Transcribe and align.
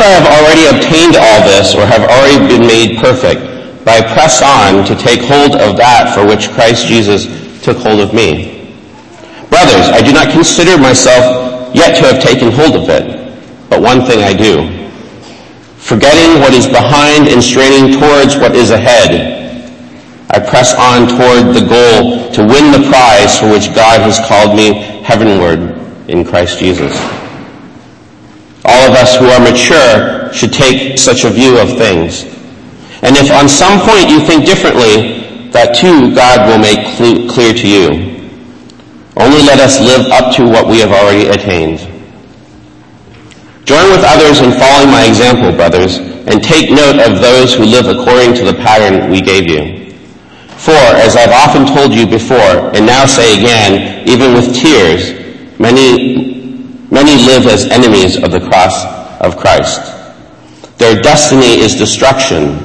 I 0.00 0.16
have 0.16 0.28
already 0.32 0.64
obtained 0.72 1.16
all 1.16 1.40
this 1.44 1.74
or 1.74 1.84
have 1.84 2.08
already 2.08 2.40
been 2.48 2.66
made 2.66 2.98
perfect, 2.98 3.44
but 3.84 4.00
I 4.00 4.14
press 4.14 4.40
on 4.40 4.84
to 4.88 4.96
take 4.96 5.20
hold 5.20 5.54
of 5.60 5.76
that 5.76 6.14
for 6.14 6.26
which 6.26 6.50
Christ 6.50 6.86
Jesus 6.86 7.28
took 7.62 7.76
hold 7.78 8.00
of 8.00 8.14
me. 8.14 8.72
Brothers, 9.48 9.92
I 9.92 10.00
do 10.00 10.12
not 10.12 10.32
consider 10.32 10.80
myself 10.80 11.74
yet 11.74 11.96
to 11.98 12.08
have 12.08 12.22
taken 12.22 12.50
hold 12.50 12.76
of 12.76 12.88
it, 12.88 13.04
but 13.68 13.82
one 13.82 14.02
thing 14.06 14.24
I 14.24 14.32
do. 14.32 14.64
Forgetting 15.76 16.40
what 16.40 16.54
is 16.54 16.66
behind 16.66 17.28
and 17.28 17.42
straining 17.42 17.98
towards 17.98 18.36
what 18.36 18.54
is 18.54 18.70
ahead, 18.70 19.40
I 20.30 20.38
press 20.38 20.72
on 20.74 21.08
toward 21.08 21.54
the 21.54 21.66
goal 21.66 22.30
to 22.32 22.40
win 22.46 22.70
the 22.70 22.88
prize 22.88 23.38
for 23.38 23.50
which 23.50 23.74
God 23.74 24.00
has 24.00 24.18
called 24.28 24.56
me 24.56 24.74
heavenward 25.02 25.76
in 26.08 26.24
Christ 26.24 26.58
Jesus. 26.58 27.19
All 28.64 28.90
of 28.90 28.96
us 28.96 29.16
who 29.16 29.26
are 29.26 29.40
mature 29.40 30.32
should 30.32 30.52
take 30.52 30.98
such 30.98 31.24
a 31.24 31.30
view 31.30 31.58
of 31.58 31.76
things. 31.76 32.24
And 33.02 33.16
if 33.16 33.30
on 33.32 33.48
some 33.48 33.80
point 33.80 34.10
you 34.10 34.20
think 34.20 34.44
differently, 34.44 35.48
that 35.50 35.74
too 35.74 36.14
God 36.14 36.46
will 36.46 36.58
make 36.58 36.96
clear 36.96 37.54
to 37.54 37.68
you. 37.68 38.10
Only 39.16 39.42
let 39.42 39.58
us 39.58 39.80
live 39.80 40.06
up 40.12 40.34
to 40.36 40.44
what 40.44 40.68
we 40.68 40.78
have 40.80 40.92
already 40.92 41.28
attained. 41.28 41.80
Join 43.64 43.90
with 43.90 44.04
others 44.04 44.40
in 44.40 44.52
following 44.52 44.90
my 44.90 45.04
example, 45.04 45.52
brothers, 45.52 45.98
and 46.26 46.42
take 46.42 46.70
note 46.70 46.98
of 46.98 47.20
those 47.20 47.54
who 47.54 47.64
live 47.64 47.86
according 47.86 48.34
to 48.34 48.44
the 48.44 48.54
pattern 48.54 49.10
we 49.10 49.20
gave 49.20 49.48
you. 49.48 49.94
For, 50.56 50.72
as 50.72 51.16
I've 51.16 51.32
often 51.32 51.66
told 51.66 51.94
you 51.94 52.06
before, 52.06 52.74
and 52.74 52.84
now 52.84 53.06
say 53.06 53.38
again, 53.38 54.06
even 54.06 54.34
with 54.34 54.54
tears, 54.54 55.12
many, 55.58 56.09
many 56.90 57.14
live 57.24 57.46
as 57.46 57.66
enemies 57.66 58.16
of 58.16 58.32
the 58.32 58.40
cross 58.40 58.84
of 59.20 59.36
Christ. 59.36 59.80
Their 60.78 61.00
destiny 61.00 61.60
is 61.60 61.74
destruction, 61.74 62.58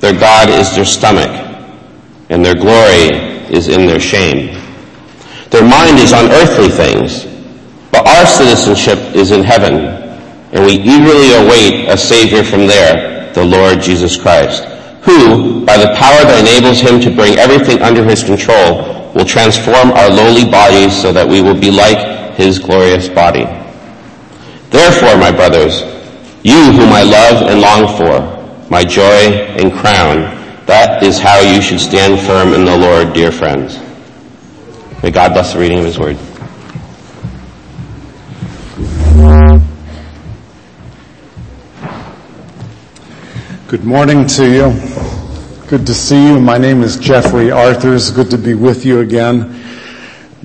their 0.00 0.12
God 0.12 0.48
is 0.48 0.74
their 0.76 0.84
stomach, 0.84 1.30
and 2.28 2.44
their 2.44 2.54
glory 2.54 3.16
is 3.48 3.68
in 3.68 3.86
their 3.86 4.00
shame. 4.00 4.60
Their 5.50 5.66
mind 5.66 5.98
is 5.98 6.12
on 6.12 6.30
earthly 6.30 6.68
things, 6.68 7.24
but 7.90 8.06
our 8.06 8.26
citizenship 8.26 8.98
is 9.14 9.30
in 9.30 9.42
heaven, 9.42 9.86
and 10.52 10.66
we 10.66 10.74
eagerly 10.74 11.32
await 11.32 11.88
a 11.88 11.96
Savior 11.96 12.44
from 12.44 12.66
there, 12.66 13.32
the 13.34 13.44
Lord 13.44 13.80
Jesus 13.80 14.16
Christ, 14.16 14.64
who, 15.02 15.64
by 15.64 15.76
the 15.78 15.94
power 15.96 16.22
that 16.24 16.40
enables 16.40 16.80
him 16.80 17.00
to 17.00 17.10
bring 17.10 17.38
everything 17.38 17.82
under 17.82 18.04
his 18.04 18.22
control, 18.22 19.12
will 19.14 19.24
transform 19.24 19.90
our 19.92 20.10
lowly 20.10 20.44
bodies 20.44 21.00
so 21.00 21.12
that 21.12 21.26
we 21.26 21.40
will 21.40 21.58
be 21.58 21.70
like 21.70 22.34
his 22.36 22.58
glorious 22.58 23.08
body. 23.08 23.46
Therefore, 24.74 25.16
my 25.16 25.30
brothers, 25.30 25.82
you 26.42 26.72
whom 26.72 26.92
I 26.92 27.04
love 27.04 27.48
and 27.48 27.60
long 27.60 27.86
for, 27.96 28.68
my 28.68 28.82
joy 28.82 29.30
and 29.54 29.72
crown, 29.72 30.22
that 30.66 31.00
is 31.04 31.20
how 31.20 31.38
you 31.38 31.62
should 31.62 31.78
stand 31.78 32.18
firm 32.26 32.52
in 32.52 32.64
the 32.64 32.76
Lord, 32.76 33.12
dear 33.12 33.30
friends. 33.30 33.78
May 35.00 35.12
God 35.12 35.32
bless 35.32 35.52
the 35.52 35.60
reading 35.60 35.78
of 35.78 35.84
His 35.84 35.96
Word. 35.96 36.18
Good 43.68 43.84
morning 43.84 44.26
to 44.26 44.44
you. 44.44 45.68
Good 45.68 45.86
to 45.86 45.94
see 45.94 46.26
you. 46.26 46.40
My 46.40 46.58
name 46.58 46.82
is 46.82 46.96
Jeffrey 46.96 47.52
Arthurs. 47.52 48.10
Good 48.10 48.28
to 48.32 48.38
be 48.38 48.54
with 48.54 48.84
you 48.84 48.98
again. 48.98 49.63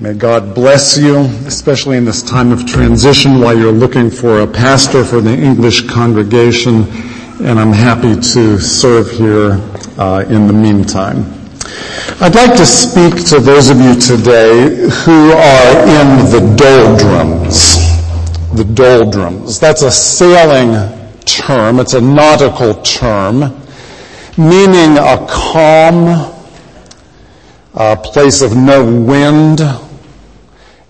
May 0.00 0.14
God 0.14 0.54
bless 0.54 0.96
you, 0.96 1.18
especially 1.44 1.98
in 1.98 2.06
this 2.06 2.22
time 2.22 2.52
of 2.52 2.66
transition 2.66 3.38
while 3.38 3.54
you're 3.54 3.70
looking 3.70 4.08
for 4.08 4.40
a 4.40 4.46
pastor 4.46 5.04
for 5.04 5.20
the 5.20 5.34
English 5.34 5.90
congregation. 5.90 6.84
And 7.44 7.60
I'm 7.60 7.70
happy 7.70 8.14
to 8.14 8.58
serve 8.58 9.10
here 9.10 9.60
uh, 9.98 10.24
in 10.26 10.46
the 10.46 10.54
meantime. 10.54 11.26
I'd 12.18 12.34
like 12.34 12.56
to 12.56 12.64
speak 12.64 13.26
to 13.26 13.40
those 13.40 13.68
of 13.68 13.78
you 13.78 13.94
today 13.94 14.88
who 15.04 15.32
are 15.32 15.78
in 15.84 16.30
the 16.32 16.54
doldrums. 16.56 17.76
The 18.54 18.64
doldrums. 18.64 19.60
That's 19.60 19.82
a 19.82 19.90
sailing 19.90 20.72
term. 21.26 21.78
It's 21.78 21.92
a 21.92 22.00
nautical 22.00 22.80
term 22.82 23.60
meaning 24.38 24.96
a 24.96 25.26
calm, 25.28 26.32
a 27.74 27.96
place 27.96 28.40
of 28.40 28.56
no 28.56 28.82
wind. 28.82 29.60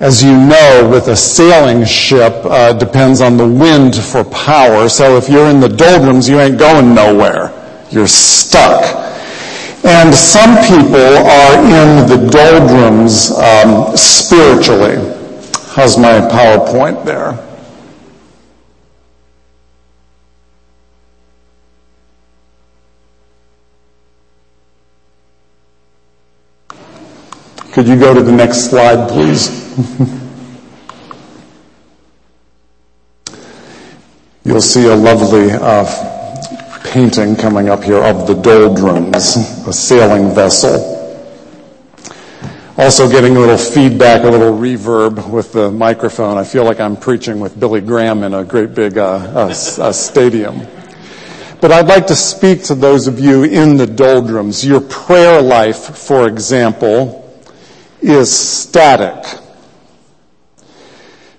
As 0.00 0.22
you 0.22 0.32
know, 0.34 0.88
with 0.90 1.08
a 1.08 1.16
sailing 1.16 1.84
ship, 1.84 2.32
uh, 2.46 2.72
depends 2.72 3.20
on 3.20 3.36
the 3.36 3.46
wind 3.46 3.94
for 3.94 4.24
power. 4.24 4.88
So 4.88 5.18
if 5.18 5.28
you're 5.28 5.50
in 5.50 5.60
the 5.60 5.68
doldrums, 5.68 6.26
you 6.26 6.40
ain't 6.40 6.58
going 6.58 6.94
nowhere. 6.94 7.52
You're 7.90 8.08
stuck. 8.08 8.82
And 9.84 10.14
some 10.14 10.56
people 10.64 10.96
are 10.96 11.54
in 11.64 12.08
the 12.08 12.30
doldrums 12.30 13.30
um, 13.32 13.94
spiritually. 13.94 14.96
How's 15.74 15.98
my 15.98 16.20
PowerPoint 16.32 17.04
there? 17.04 17.49
Could 27.72 27.86
you 27.86 27.96
go 27.96 28.12
to 28.12 28.20
the 28.20 28.32
next 28.32 28.68
slide, 28.68 29.08
please? 29.08 29.48
You'll 34.44 34.60
see 34.60 34.86
a 34.88 34.96
lovely 34.96 35.52
uh, 35.52 35.86
painting 36.82 37.36
coming 37.36 37.68
up 37.68 37.84
here 37.84 38.02
of 38.02 38.26
the 38.26 38.34
doldrums, 38.34 39.36
a 39.68 39.72
sailing 39.72 40.34
vessel. 40.34 40.98
Also 42.76 43.08
getting 43.08 43.36
a 43.36 43.38
little 43.38 43.56
feedback, 43.56 44.24
a 44.24 44.28
little 44.28 44.52
reverb 44.52 45.30
with 45.30 45.52
the 45.52 45.70
microphone. 45.70 46.38
I 46.38 46.44
feel 46.44 46.64
like 46.64 46.80
I'm 46.80 46.96
preaching 46.96 47.38
with 47.38 47.60
Billy 47.60 47.80
Graham 47.80 48.24
in 48.24 48.34
a 48.34 48.42
great 48.42 48.74
big 48.74 48.98
uh, 48.98 49.52
stadium. 49.52 50.66
But 51.60 51.70
I'd 51.70 51.86
like 51.86 52.08
to 52.08 52.16
speak 52.16 52.64
to 52.64 52.74
those 52.74 53.06
of 53.06 53.20
you 53.20 53.44
in 53.44 53.76
the 53.76 53.86
doldrums. 53.86 54.66
Your 54.66 54.80
prayer 54.80 55.40
life, 55.40 55.96
for 55.96 56.26
example, 56.26 57.19
is 58.02 58.36
static 58.36 59.40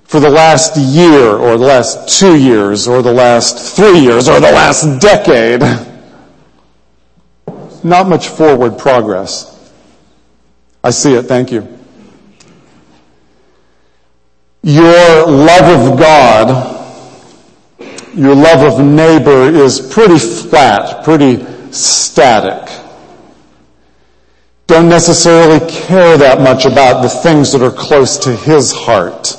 for 0.03 0.19
the 0.19 0.29
last 0.29 0.75
year 0.75 1.29
or 1.29 1.57
the 1.57 1.65
last 1.65 2.19
two 2.19 2.37
years 2.37 2.87
or 2.87 3.01
the 3.01 3.13
last 3.13 3.75
three 3.75 3.99
years 3.99 4.27
or 4.27 4.39
the 4.39 4.51
last 4.51 4.99
decade. 4.99 5.61
Not 7.83 8.07
much 8.07 8.27
forward 8.27 8.77
progress. 8.77 9.73
I 10.83 10.89
see 10.89 11.13
it. 11.13 11.23
Thank 11.23 11.51
you. 11.51 11.67
Your 14.63 15.27
love 15.27 15.91
of 15.91 15.97
God, 15.97 16.77
your 18.13 18.35
love 18.35 18.73
of 18.73 18.85
neighbor 18.85 19.49
is 19.49 19.79
pretty 19.79 20.19
flat, 20.19 21.03
pretty 21.03 21.43
static. 21.71 22.70
Don't 24.71 24.89
necessarily 24.89 25.59
care 25.69 26.17
that 26.17 26.41
much 26.41 26.65
about 26.65 27.01
the 27.03 27.09
things 27.09 27.51
that 27.51 27.61
are 27.61 27.71
close 27.71 28.17
to 28.19 28.35
his 28.35 28.71
heart 28.71 29.37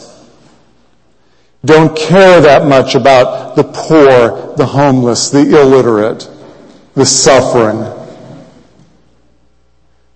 don't 1.65 1.97
care 1.97 2.41
that 2.41 2.67
much 2.67 2.97
about 2.97 3.55
the 3.55 3.63
poor, 3.63 4.57
the 4.57 4.67
homeless, 4.67 5.31
the 5.31 5.61
illiterate, 5.61 6.29
the 6.95 7.07
suffering. 7.07 7.79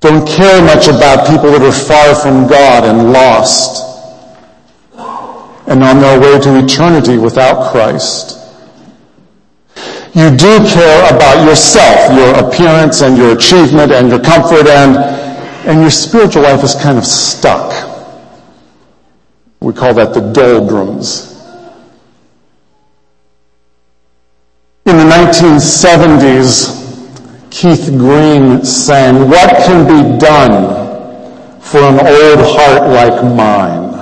Don't 0.01 0.27
care 0.27 0.61
much 0.63 0.89
about 0.89 1.29
people 1.29 1.53
that 1.53 1.63
are 1.63 1.73
far 1.73 2.15
from 2.17 2.49
God 2.49 2.85
and 2.85 3.13
lost 3.13 3.85
and 5.69 5.83
on 5.83 6.01
their 6.01 6.21
way 6.21 6.41
to 6.41 6.59
eternity 6.59 7.17
without 7.17 7.71
Christ. 7.71 8.39
You 10.17 10.35
do 10.35 10.67
care 10.67 11.15
about 11.15 11.47
yourself, 11.47 12.11
your 12.17 12.49
appearance 12.49 13.03
and 13.03 13.19
your 13.19 13.37
achievement 13.37 13.93
and 13.93 14.09
your 14.09 14.19
comfort 14.19 14.67
and, 14.67 14.97
and 15.69 15.83
your 15.83 15.91
spiritual 15.91 16.45
life 16.45 16.65
is 16.65 16.75
kind 16.75 16.97
of 16.97 17.05
stuck. 17.05 17.71
We 19.61 19.75
call 19.75 19.93
that 19.93 20.15
the 20.15 20.23
doldrums. 20.33 21.35
In 24.87 24.97
the 24.97 25.05
1970s, 25.05 27.51
Keith 27.51 27.89
Green 27.89 28.65
sang, 28.65 29.29
What 29.29 29.51
can 29.67 29.85
be 29.85 30.19
done 30.19 31.61
for 31.61 31.81
an 31.81 32.01
old 32.01 32.41
heart 32.57 32.89
like 32.89 33.23
mine? 33.23 33.93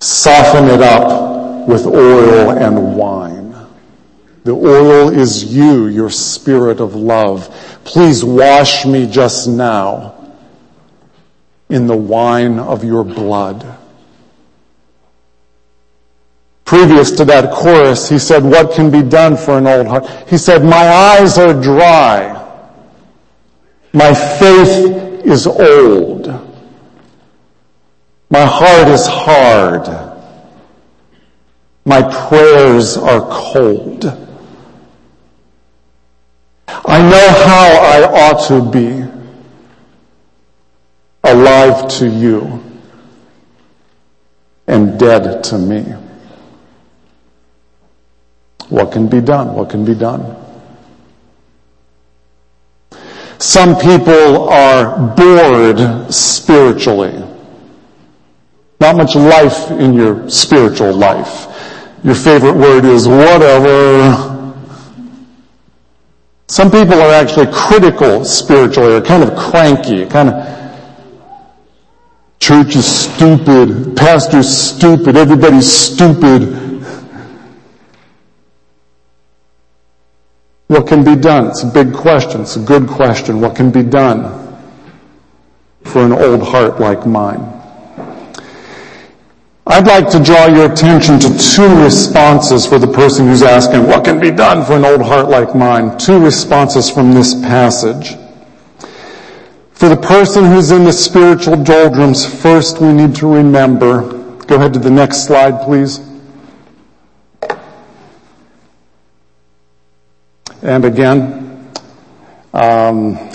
Soften 0.00 0.64
it 0.64 0.82
up 0.82 1.68
with 1.68 1.86
oil 1.86 2.50
and 2.50 2.96
wine. 2.96 3.41
The 4.44 4.52
oil 4.52 5.10
is 5.10 5.54
you, 5.54 5.86
your 5.86 6.10
spirit 6.10 6.80
of 6.80 6.94
love. 6.94 7.48
Please 7.84 8.24
wash 8.24 8.84
me 8.84 9.06
just 9.06 9.48
now 9.48 10.14
in 11.68 11.86
the 11.86 11.96
wine 11.96 12.58
of 12.58 12.84
your 12.84 13.04
blood. 13.04 13.78
previous 16.72 17.10
to 17.10 17.22
that 17.22 17.52
chorus, 17.52 18.08
he 18.08 18.18
said, 18.18 18.42
what 18.42 18.72
can 18.72 18.90
be 18.90 19.02
done 19.02 19.36
for 19.36 19.58
an 19.58 19.66
old 19.66 19.86
heart? 19.86 20.08
He 20.26 20.38
said, 20.38 20.64
my 20.64 20.88
eyes 20.88 21.36
are 21.36 21.52
dry. 21.52 22.32
My 23.92 24.14
faith 24.14 25.22
is 25.22 25.46
old. 25.46 26.28
My 28.30 28.46
heart 28.46 28.88
is 28.88 29.06
hard. 29.06 29.86
My 31.84 32.00
prayers 32.28 32.96
are 32.96 33.20
cold. 33.30 34.21
I 36.84 37.00
know 37.00 37.28
how 37.46 37.68
I 37.80 38.30
ought 38.30 38.48
to 38.48 38.70
be 38.70 39.04
alive 41.24 41.88
to 41.98 42.08
you 42.08 42.62
and 44.66 44.98
dead 44.98 45.44
to 45.44 45.58
me. 45.58 45.82
What 48.68 48.90
can 48.92 49.06
be 49.08 49.20
done? 49.20 49.54
What 49.54 49.70
can 49.70 49.84
be 49.84 49.94
done? 49.94 50.36
Some 53.38 53.76
people 53.76 54.48
are 54.48 55.14
bored 55.16 56.12
spiritually. 56.12 57.22
Not 58.80 58.96
much 58.96 59.14
life 59.14 59.70
in 59.72 59.94
your 59.94 60.28
spiritual 60.30 60.92
life. 60.92 61.46
Your 62.02 62.14
favorite 62.14 62.54
word 62.54 62.84
is 62.84 63.06
whatever. 63.06 64.31
Some 66.52 66.70
people 66.70 67.00
are 67.00 67.14
actually 67.14 67.46
critical 67.50 68.26
spiritually, 68.26 68.92
or 68.92 69.00
kind 69.00 69.22
of 69.22 69.34
cranky, 69.38 70.04
kind 70.04 70.28
of 70.28 70.62
Church 72.40 72.76
is 72.76 72.84
stupid. 72.84 73.96
Pastor's 73.96 74.54
stupid. 74.54 75.16
Everybody's 75.16 75.72
stupid. 75.72 76.84
What 80.66 80.86
can 80.86 81.02
be 81.04 81.16
done? 81.16 81.46
It's 81.46 81.62
a 81.62 81.72
big 81.72 81.94
question. 81.94 82.42
It's 82.42 82.56
a 82.56 82.60
good 82.60 82.86
question. 82.86 83.40
What 83.40 83.56
can 83.56 83.70
be 83.70 83.82
done 83.82 84.22
for 85.84 86.04
an 86.04 86.12
old 86.12 86.42
heart 86.42 86.78
like 86.78 87.06
mine? 87.06 87.61
I'd 89.64 89.86
like 89.86 90.10
to 90.10 90.18
draw 90.22 90.46
your 90.46 90.72
attention 90.72 91.20
to 91.20 91.28
two 91.38 91.82
responses 91.82 92.66
for 92.66 92.80
the 92.80 92.86
person 92.88 93.28
who's 93.28 93.42
asking, 93.42 93.86
what 93.86 94.04
can 94.04 94.18
be 94.18 94.32
done 94.32 94.64
for 94.64 94.72
an 94.72 94.84
old 94.84 95.02
heart 95.02 95.28
like 95.28 95.54
mine? 95.54 95.96
Two 95.98 96.18
responses 96.18 96.90
from 96.90 97.12
this 97.12 97.32
passage. 97.34 98.16
For 99.72 99.88
the 99.88 99.96
person 99.96 100.44
who's 100.44 100.72
in 100.72 100.82
the 100.82 100.92
spiritual 100.92 101.62
doldrums, 101.62 102.26
first 102.26 102.80
we 102.80 102.92
need 102.92 103.14
to 103.16 103.32
remember. 103.32 104.02
Go 104.46 104.56
ahead 104.56 104.72
to 104.72 104.80
the 104.80 104.90
next 104.90 105.26
slide, 105.26 105.62
please. 105.62 106.00
And 110.62 110.84
again, 110.84 111.72
um, 112.52 113.30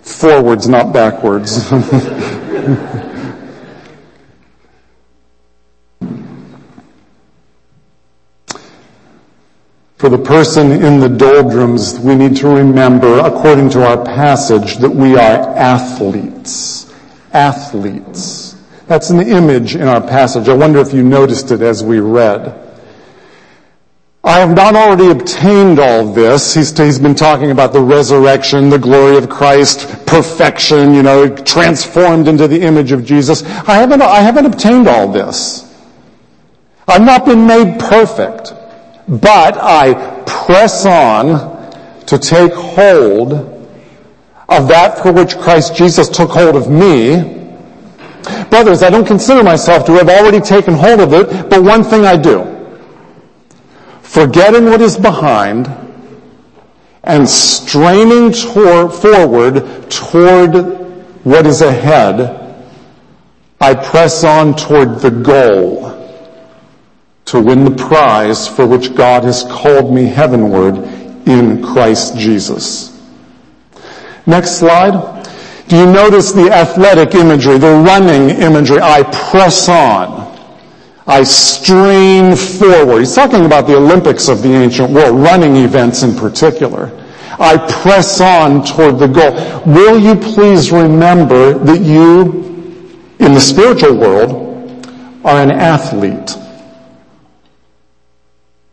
forwards, 0.00 0.68
not 0.68 0.92
backwards. 0.92 1.70
For 10.00 10.08
the 10.08 10.16
person 10.16 10.72
in 10.72 10.98
the 10.98 11.10
doldrums, 11.10 12.00
we 12.00 12.14
need 12.14 12.34
to 12.36 12.48
remember, 12.48 13.18
according 13.18 13.68
to 13.70 13.86
our 13.86 14.02
passage, 14.02 14.78
that 14.78 14.88
we 14.88 15.14
are 15.16 15.54
athletes. 15.58 16.90
Athletes. 17.34 18.56
That's 18.86 19.10
an 19.10 19.20
image 19.20 19.76
in 19.76 19.86
our 19.86 20.00
passage. 20.00 20.48
I 20.48 20.54
wonder 20.54 20.78
if 20.78 20.94
you 20.94 21.02
noticed 21.02 21.50
it 21.50 21.60
as 21.60 21.84
we 21.84 22.00
read. 22.00 22.58
I 24.24 24.38
have 24.38 24.56
not 24.56 24.74
already 24.74 25.10
obtained 25.10 25.78
all 25.78 26.10
this. 26.10 26.54
He's, 26.54 26.74
he's 26.74 26.98
been 26.98 27.14
talking 27.14 27.50
about 27.50 27.74
the 27.74 27.82
resurrection, 27.82 28.70
the 28.70 28.78
glory 28.78 29.18
of 29.18 29.28
Christ, 29.28 30.06
perfection, 30.06 30.94
you 30.94 31.02
know, 31.02 31.28
transformed 31.28 32.26
into 32.26 32.48
the 32.48 32.62
image 32.62 32.92
of 32.92 33.04
Jesus. 33.04 33.42
I 33.42 33.74
haven't, 33.74 34.00
I 34.00 34.20
haven't 34.20 34.46
obtained 34.46 34.88
all 34.88 35.08
this. 35.08 35.70
I've 36.88 37.04
not 37.04 37.26
been 37.26 37.46
made 37.46 37.78
perfect. 37.78 38.54
But 39.10 39.58
I 39.58 40.22
press 40.24 40.86
on 40.86 41.68
to 42.06 42.16
take 42.16 42.52
hold 42.52 43.32
of 44.48 44.68
that 44.68 45.00
for 45.02 45.12
which 45.12 45.36
Christ 45.36 45.74
Jesus 45.74 46.08
took 46.08 46.30
hold 46.30 46.54
of 46.54 46.70
me. 46.70 47.38
Brothers, 48.50 48.84
I 48.84 48.90
don't 48.90 49.06
consider 49.06 49.42
myself 49.42 49.84
to 49.86 49.92
have 49.94 50.08
already 50.08 50.40
taken 50.40 50.74
hold 50.74 51.00
of 51.00 51.12
it, 51.12 51.50
but 51.50 51.60
one 51.60 51.82
thing 51.82 52.04
I 52.04 52.16
do. 52.16 52.56
Forgetting 54.02 54.66
what 54.66 54.80
is 54.80 54.96
behind 54.96 55.68
and 57.02 57.28
straining 57.28 58.30
toward, 58.30 58.92
forward 58.92 59.90
toward 59.90 60.54
what 61.24 61.46
is 61.46 61.62
ahead, 61.62 62.64
I 63.60 63.74
press 63.74 64.22
on 64.22 64.54
toward 64.54 65.00
the 65.00 65.10
goal 65.10 65.89
to 67.30 67.40
win 67.40 67.64
the 67.64 67.70
prize 67.70 68.48
for 68.48 68.66
which 68.66 68.94
God 68.94 69.24
has 69.24 69.44
called 69.44 69.94
me 69.94 70.04
heavenward 70.04 70.74
in 71.28 71.62
Christ 71.62 72.16
Jesus. 72.16 73.00
Next 74.26 74.58
slide. 74.58 75.24
Do 75.68 75.76
you 75.76 75.86
notice 75.86 76.32
the 76.32 76.50
athletic 76.50 77.14
imagery, 77.14 77.58
the 77.58 77.74
running 77.86 78.30
imagery? 78.30 78.80
I 78.80 79.04
press 79.30 79.68
on. 79.68 80.36
I 81.06 81.22
strain 81.22 82.34
forward. 82.34 82.98
He's 82.98 83.14
talking 83.14 83.46
about 83.46 83.68
the 83.68 83.76
Olympics 83.76 84.28
of 84.28 84.42
the 84.42 84.52
ancient 84.52 84.90
world, 84.90 85.20
running 85.20 85.56
events 85.56 86.02
in 86.02 86.16
particular. 86.16 86.90
I 87.38 87.56
press 87.82 88.20
on 88.20 88.64
toward 88.64 88.98
the 88.98 89.06
goal. 89.06 89.32
Will 89.72 89.98
you 89.98 90.16
please 90.16 90.72
remember 90.72 91.54
that 91.54 91.80
you, 91.80 92.98
in 93.20 93.34
the 93.34 93.40
spiritual 93.40 93.94
world, 93.94 94.50
are 95.24 95.42
an 95.42 95.50
athlete. 95.50 96.36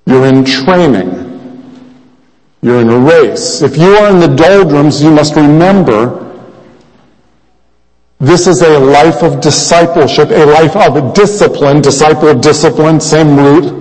You're 0.07 0.25
in 0.25 0.45
training. 0.45 1.11
You're 2.61 2.81
in 2.81 2.89
a 2.89 2.97
race. 2.97 3.61
If 3.61 3.77
you 3.77 3.89
are 3.89 4.09
in 4.09 4.19
the 4.19 4.33
doldrums, 4.33 5.03
you 5.03 5.11
must 5.11 5.35
remember 5.35 6.23
this 8.19 8.47
is 8.47 8.61
a 8.61 8.79
life 8.79 9.21
of 9.21 9.41
discipleship, 9.41 10.29
a 10.31 10.45
life 10.45 10.75
of 10.75 11.13
discipline, 11.13 11.81
disciple 11.81 12.33
discipline, 12.33 13.01
same 13.01 13.35
root. 13.37 13.73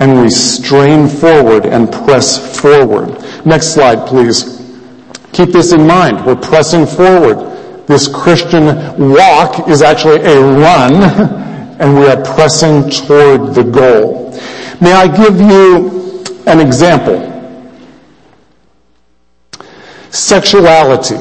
And 0.00 0.20
we 0.20 0.30
strain 0.30 1.06
forward 1.06 1.66
and 1.66 1.92
press 1.92 2.58
forward. 2.60 3.10
Next 3.46 3.74
slide, 3.74 4.08
please. 4.08 4.58
Keep 5.32 5.50
this 5.50 5.72
in 5.72 5.86
mind. 5.86 6.26
We're 6.26 6.34
pressing 6.34 6.86
forward. 6.86 7.86
This 7.86 8.08
Christian 8.08 8.64
walk 9.10 9.68
is 9.68 9.82
actually 9.82 10.22
a 10.22 10.40
run, 10.40 10.94
and 11.80 11.94
we 11.94 12.06
are 12.06 12.22
pressing 12.34 12.90
toward 12.90 13.54
the 13.54 13.62
goal. 13.62 14.31
May 14.82 14.92
I 14.92 15.06
give 15.06 15.40
you 15.40 16.24
an 16.44 16.58
example? 16.58 17.20
Sexuality. 20.10 21.14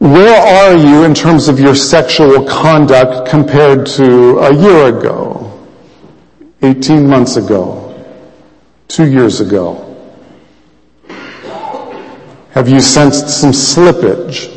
Where 0.00 0.38
are 0.38 0.76
you 0.76 1.04
in 1.04 1.14
terms 1.14 1.48
of 1.48 1.58
your 1.58 1.74
sexual 1.74 2.44
conduct 2.44 3.30
compared 3.30 3.86
to 3.96 4.40
a 4.40 4.54
year 4.54 4.98
ago, 4.98 5.66
18 6.60 7.08
months 7.08 7.36
ago, 7.36 8.04
two 8.88 9.10
years 9.10 9.40
ago? 9.40 9.80
Have 12.50 12.68
you 12.68 12.80
sensed 12.80 13.30
some 13.30 13.52
slippage? 13.52 14.53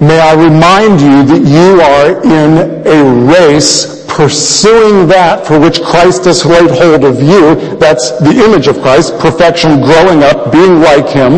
May 0.00 0.20
I 0.20 0.34
remind 0.34 1.00
you 1.00 1.24
that 1.26 1.42
you 1.42 1.80
are 1.82 2.22
in 2.22 2.86
a 2.86 3.26
race 3.26 4.06
pursuing 4.06 5.08
that 5.08 5.44
for 5.44 5.58
which 5.58 5.82
Christ 5.82 6.24
has 6.26 6.46
laid 6.46 6.70
hold 6.70 7.02
of 7.02 7.20
you. 7.20 7.76
That's 7.78 8.12
the 8.20 8.30
image 8.30 8.68
of 8.68 8.80
Christ, 8.80 9.18
perfection, 9.18 9.80
growing 9.80 10.22
up, 10.22 10.52
being 10.52 10.80
like 10.80 11.08
Him, 11.08 11.32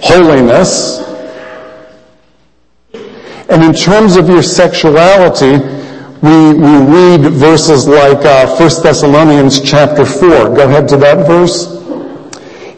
holiness. 0.00 1.00
And 3.48 3.64
in 3.64 3.74
terms 3.74 4.14
of 4.14 4.28
your 4.28 4.44
sexuality, 4.44 5.58
we, 6.22 6.54
we 6.54 6.76
read 6.86 7.32
verses 7.32 7.88
like 7.88 8.24
uh, 8.24 8.46
1 8.46 8.58
Thessalonians 8.84 9.60
chapter 9.60 10.04
4. 10.06 10.28
Go 10.54 10.68
ahead 10.68 10.88
to 10.90 10.96
that 10.98 11.26
verse. 11.26 11.82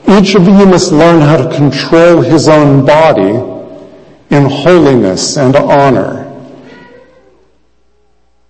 Each 0.09 0.35
of 0.35 0.47
you 0.47 0.65
must 0.65 0.93
learn 0.93 1.21
how 1.21 1.37
to 1.37 1.55
control 1.55 2.23
his 2.23 2.49
own 2.49 2.87
body 2.87 3.54
in 4.35 4.51
holiness 4.51 5.37
and 5.37 5.55
honor. 5.55 6.23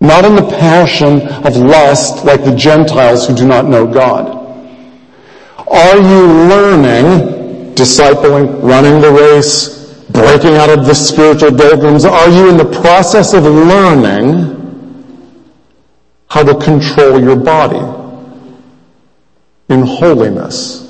Not 0.00 0.24
in 0.24 0.34
the 0.34 0.48
passion 0.58 1.20
of 1.46 1.56
lust 1.56 2.24
like 2.24 2.42
the 2.42 2.56
Gentiles 2.56 3.26
who 3.26 3.34
do 3.34 3.46
not 3.46 3.66
know 3.66 3.86
God. 3.86 4.44
Are 5.68 5.96
you 5.96 6.26
learning, 6.48 7.74
discipling, 7.74 8.62
running 8.62 9.00
the 9.02 9.10
race, 9.10 10.04
breaking 10.10 10.54
out 10.54 10.70
of 10.70 10.86
the 10.86 10.94
spiritual 10.94 11.50
doldrums? 11.50 12.04
Are 12.04 12.30
you 12.30 12.48
in 12.48 12.56
the 12.56 12.80
process 12.80 13.34
of 13.34 13.44
learning 13.44 14.52
how 16.28 16.44
to 16.44 16.54
control 16.64 17.20
your 17.20 17.36
body 17.36 17.84
in 19.68 19.82
holiness 19.82 20.82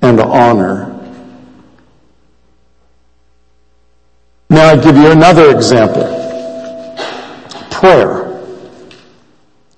and 0.00 0.20
honor? 0.20 0.89
May 4.50 4.60
I 4.60 4.76
give 4.76 4.96
you 4.96 5.12
another 5.12 5.54
example? 5.54 6.02
Prayer. 7.70 8.26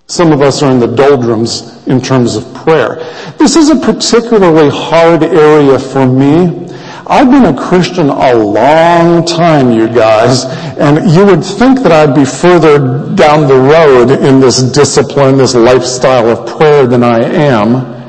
Some 0.06 0.32
of 0.32 0.40
us 0.40 0.62
are 0.62 0.72
in 0.72 0.80
the 0.80 0.86
doldrums 0.86 1.86
in 1.86 2.00
terms 2.00 2.36
of 2.36 2.54
prayer. 2.54 2.96
This 3.36 3.54
is 3.54 3.68
a 3.68 3.76
particularly 3.76 4.70
hard 4.70 5.24
area 5.24 5.78
for 5.78 6.06
me. 6.06 6.70
I've 7.06 7.30
been 7.30 7.44
a 7.44 7.54
Christian 7.54 8.08
a 8.08 8.34
long 8.34 9.26
time, 9.26 9.70
you 9.70 9.88
guys, 9.88 10.46
and 10.78 11.10
you 11.10 11.26
would 11.26 11.44
think 11.44 11.80
that 11.82 11.92
I'd 11.92 12.14
be 12.14 12.24
further 12.24 12.78
down 13.14 13.46
the 13.46 13.54
road 13.54 14.10
in 14.10 14.40
this 14.40 14.62
discipline, 14.62 15.36
this 15.36 15.54
lifestyle 15.54 16.28
of 16.30 16.56
prayer 16.56 16.86
than 16.86 17.02
I 17.02 17.20
am. 17.20 18.01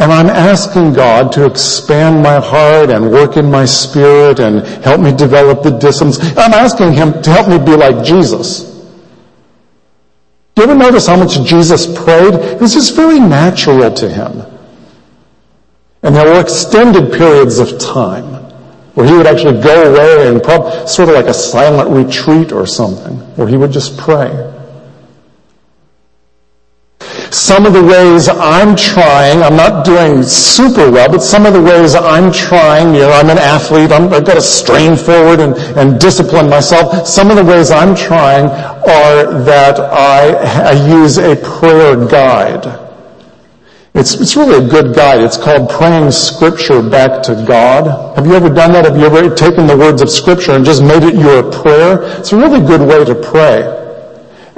And 0.00 0.10
I'm 0.10 0.30
asking 0.30 0.94
God 0.94 1.30
to 1.32 1.44
expand 1.44 2.22
my 2.22 2.40
heart 2.40 2.88
and 2.88 3.10
work 3.10 3.36
in 3.36 3.50
my 3.50 3.66
spirit 3.66 4.40
and 4.40 4.66
help 4.82 4.98
me 4.98 5.14
develop 5.14 5.62
the 5.62 5.72
disciplines. 5.72 6.18
I'm 6.38 6.54
asking 6.54 6.94
Him 6.94 7.20
to 7.20 7.30
help 7.30 7.48
me 7.48 7.58
be 7.58 7.76
like 7.76 8.02
Jesus. 8.02 8.62
Do 10.54 10.62
you 10.62 10.70
ever 10.70 10.74
notice 10.74 11.06
how 11.06 11.16
much 11.16 11.42
Jesus 11.46 11.86
prayed? 12.02 12.32
This 12.58 12.76
is 12.76 12.88
very 12.88 13.20
natural 13.20 13.92
to 13.92 14.08
Him. 14.08 14.40
And 16.02 16.16
there 16.16 16.32
were 16.32 16.40
extended 16.40 17.12
periods 17.12 17.58
of 17.58 17.78
time 17.78 18.24
where 18.94 19.06
He 19.06 19.12
would 19.12 19.26
actually 19.26 19.60
go 19.60 19.92
away 19.92 20.28
and 20.28 20.42
prob- 20.42 20.88
sort 20.88 21.10
of 21.10 21.14
like 21.14 21.26
a 21.26 21.34
silent 21.34 21.90
retreat 21.90 22.52
or 22.52 22.66
something, 22.66 23.16
where 23.36 23.46
He 23.46 23.58
would 23.58 23.70
just 23.70 23.98
pray. 23.98 24.30
Some 27.30 27.64
of 27.64 27.72
the 27.72 27.82
ways 27.82 28.28
I'm 28.28 28.74
trying, 28.74 29.40
I'm 29.42 29.54
not 29.54 29.84
doing 29.84 30.24
super 30.24 30.90
well, 30.90 31.08
but 31.08 31.22
some 31.22 31.46
of 31.46 31.52
the 31.52 31.62
ways 31.62 31.94
I'm 31.94 32.32
trying, 32.32 32.92
you 32.92 33.02
know, 33.02 33.12
I'm 33.12 33.30
an 33.30 33.38
athlete, 33.38 33.92
i 33.92 34.00
have 34.00 34.10
got 34.10 34.34
to 34.34 34.42
strain 34.42 34.96
forward 34.96 35.38
and, 35.38 35.54
and 35.78 36.00
discipline 36.00 36.50
myself. 36.50 37.06
Some 37.06 37.30
of 37.30 37.36
the 37.36 37.44
ways 37.44 37.70
I'm 37.70 37.94
trying 37.94 38.46
are 38.46 39.44
that 39.44 39.78
I, 39.78 40.70
I 40.70 40.72
use 40.88 41.18
a 41.18 41.36
prayer 41.36 42.04
guide. 42.08 42.66
It's, 43.94 44.14
it's 44.14 44.36
really 44.36 44.64
a 44.64 44.68
good 44.68 44.94
guide. 44.94 45.20
It's 45.20 45.36
called 45.36 45.70
Praying 45.70 46.10
Scripture 46.10 46.82
Back 46.82 47.22
to 47.24 47.44
God. 47.46 48.16
Have 48.16 48.26
you 48.26 48.34
ever 48.34 48.48
done 48.48 48.72
that? 48.72 48.84
Have 48.84 48.96
you 48.96 49.04
ever 49.04 49.32
taken 49.34 49.68
the 49.68 49.76
words 49.76 50.02
of 50.02 50.10
Scripture 50.10 50.52
and 50.52 50.64
just 50.64 50.82
made 50.82 51.04
it 51.04 51.14
your 51.14 51.42
prayer? 51.62 52.02
It's 52.18 52.32
a 52.32 52.36
really 52.36 52.60
good 52.60 52.80
way 52.80 53.04
to 53.04 53.14
pray. 53.14 53.79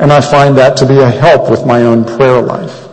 And 0.03 0.13
I 0.13 0.21
find 0.21 0.59
that 0.59 0.77
to 0.79 0.87
be 0.87 0.99
a 0.99 1.09
help 1.09 1.49
with 1.49 1.65
my 1.65 1.85
own 1.85 2.05
prayer 2.05 2.43
life. 2.43 2.89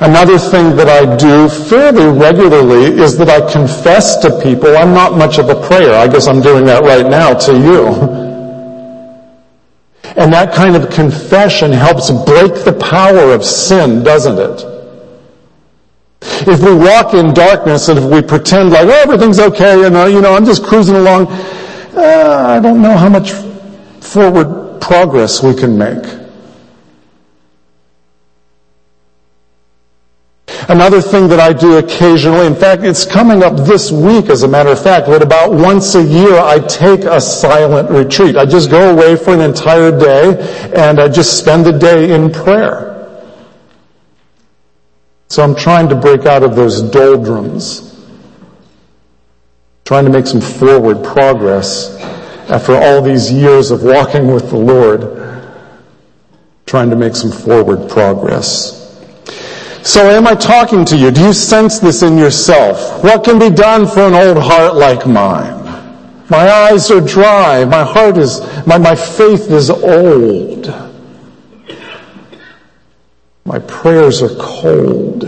Another 0.00 0.38
thing 0.38 0.76
that 0.76 0.88
I 0.88 1.16
do 1.16 1.48
fairly 1.48 2.06
regularly 2.06 3.00
is 3.00 3.16
that 3.16 3.30
I 3.30 3.50
confess 3.50 4.18
to 4.18 4.40
people 4.42 4.76
I'm 4.76 4.92
not 4.92 5.16
much 5.16 5.38
of 5.38 5.48
a 5.48 5.54
prayer. 5.66 5.94
I 5.94 6.06
guess 6.06 6.26
I'm 6.26 6.42
doing 6.42 6.66
that 6.66 6.82
right 6.82 7.06
now 7.06 7.32
to 7.32 7.52
you. 7.52 7.86
And 10.20 10.30
that 10.34 10.52
kind 10.52 10.76
of 10.76 10.90
confession 10.90 11.72
helps 11.72 12.10
break 12.10 12.64
the 12.66 12.76
power 12.78 13.32
of 13.32 13.46
sin, 13.46 14.04
doesn't 14.04 14.38
it? 14.38 14.64
If 16.46 16.60
we 16.60 16.74
walk 16.74 17.14
in 17.14 17.32
darkness 17.32 17.88
and 17.88 17.98
if 17.98 18.04
we 18.04 18.20
pretend 18.20 18.70
like, 18.70 18.86
oh, 18.86 19.02
everything's 19.02 19.40
okay 19.40 19.86
and, 19.86 20.12
you 20.12 20.20
know, 20.20 20.34
I'm 20.34 20.44
just 20.44 20.62
cruising 20.62 20.96
along, 20.96 21.28
uh, 21.96 22.44
I 22.48 22.60
don't 22.60 22.82
know 22.82 22.98
how 22.98 23.08
much 23.08 23.32
forward 24.00 24.57
progress 24.88 25.42
we 25.42 25.54
can 25.54 25.76
make. 25.76 26.02
Another 30.70 31.02
thing 31.02 31.28
that 31.28 31.38
I 31.40 31.52
do 31.52 31.76
occasionally, 31.76 32.46
in 32.46 32.54
fact, 32.54 32.84
it's 32.84 33.04
coming 33.04 33.42
up 33.42 33.54
this 33.66 33.92
week 33.92 34.30
as 34.30 34.44
a 34.44 34.48
matter 34.48 34.70
of 34.70 34.82
fact, 34.82 35.06
that 35.08 35.22
about 35.22 35.52
once 35.52 35.94
a 35.94 36.02
year 36.02 36.38
I 36.38 36.58
take 36.58 37.00
a 37.00 37.20
silent 37.20 37.90
retreat. 37.90 38.36
I 38.36 38.46
just 38.46 38.70
go 38.70 38.90
away 38.90 39.16
for 39.16 39.34
an 39.34 39.40
entire 39.42 39.90
day 39.90 40.72
and 40.74 40.98
I 40.98 41.08
just 41.08 41.38
spend 41.38 41.66
the 41.66 41.72
day 41.72 42.14
in 42.14 42.32
prayer. 42.32 43.22
So 45.28 45.42
I'm 45.42 45.54
trying 45.54 45.90
to 45.90 45.96
break 45.96 46.24
out 46.24 46.42
of 46.42 46.56
those 46.56 46.80
doldrums, 46.80 47.94
trying 49.84 50.06
to 50.06 50.10
make 50.10 50.26
some 50.26 50.40
forward 50.40 51.04
progress 51.04 52.17
after 52.48 52.74
all 52.74 53.02
these 53.02 53.30
years 53.30 53.70
of 53.70 53.82
walking 53.82 54.28
with 54.32 54.50
the 54.50 54.56
Lord, 54.56 55.46
trying 56.66 56.90
to 56.90 56.96
make 56.96 57.14
some 57.14 57.30
forward 57.30 57.90
progress. 57.90 58.78
So 59.82 60.08
am 60.10 60.26
I 60.26 60.34
talking 60.34 60.84
to 60.86 60.96
you? 60.96 61.10
Do 61.10 61.22
you 61.22 61.32
sense 61.32 61.78
this 61.78 62.02
in 62.02 62.18
yourself? 62.18 63.02
What 63.02 63.24
can 63.24 63.38
be 63.38 63.50
done 63.50 63.86
for 63.86 64.00
an 64.00 64.14
old 64.14 64.42
heart 64.42 64.74
like 64.74 65.06
mine? 65.06 65.58
My 66.30 66.50
eyes 66.50 66.90
are 66.90 67.00
dry. 67.00 67.64
My 67.64 67.84
heart 67.84 68.18
is, 68.18 68.40
my, 68.66 68.76
my 68.76 68.94
faith 68.94 69.50
is 69.50 69.70
old. 69.70 70.68
My 73.44 73.58
prayers 73.60 74.20
are 74.20 74.34
cold. 74.38 75.24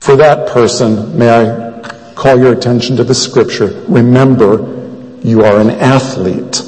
For 0.00 0.16
that 0.16 0.48
person, 0.48 1.16
may 1.16 1.30
I 1.30 1.69
call 2.14 2.38
your 2.38 2.52
attention 2.52 2.96
to 2.96 3.04
the 3.04 3.14
scripture. 3.14 3.84
Remember, 3.88 5.18
you 5.22 5.44
are 5.44 5.60
an 5.60 5.70
athlete. 5.70 6.62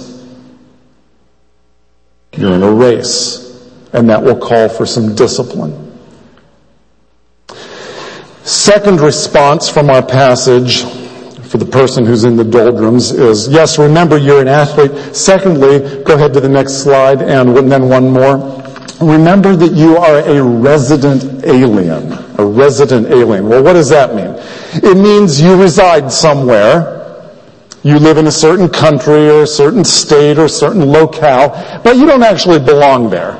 You're 2.37 2.55
in 2.55 2.63
a 2.63 2.73
race, 2.73 3.71
and 3.93 4.09
that 4.11 4.23
will 4.23 4.39
call 4.39 4.69
for 4.69 4.87
some 4.87 5.15
discipline. 5.15 5.83
Second 8.45 9.01
response 9.01 9.69
from 9.69 9.91
our 9.91 10.05
passage 10.05 10.85
for 11.53 11.59
the 11.59 11.67
person 11.67 12.07
who's 12.07 12.25
in 12.25 12.37
the 12.37 12.45
doldrums 12.45 13.11
is, 13.11 13.47
yes, 13.49 13.79
remember 13.79 14.17
you're 14.17 14.41
an 14.41 14.49
athlete. 14.49 15.15
Secondly, 15.15 16.03
go 16.03 16.15
ahead 16.15 16.33
to 16.33 16.41
the 16.41 16.49
next 16.49 16.83
slide 16.83 17.21
and 17.21 17.55
then 17.71 17.89
one 17.89 18.11
more. 18.11 18.62
Remember 19.03 19.57
that 19.57 19.73
you 19.73 19.97
are 19.97 20.19
a 20.21 20.43
resident 20.43 21.45
alien. 21.45 22.13
A 22.39 22.45
resident 22.45 23.09
alien. 23.09 23.49
Well, 23.49 23.63
what 23.63 23.73
does 23.73 23.89
that 23.89 24.15
mean? 24.15 24.35
It 24.83 24.97
means 24.97 25.41
you 25.41 25.61
reside 25.61 26.11
somewhere. 26.13 27.01
You 27.83 27.99
live 27.99 28.17
in 28.17 28.29
a 28.29 28.33
certain 28.33 28.69
country 28.69 29.29
or 29.29 29.43
a 29.43 29.47
certain 29.47 29.85
state 29.85 30.39
or 30.39 30.45
a 30.45 30.49
certain 30.49 30.87
locale, 30.87 31.51
but 31.83 31.97
you 31.97 32.07
don't 32.07 32.23
actually 32.23 32.61
belong 32.61 33.11
there. 33.11 33.39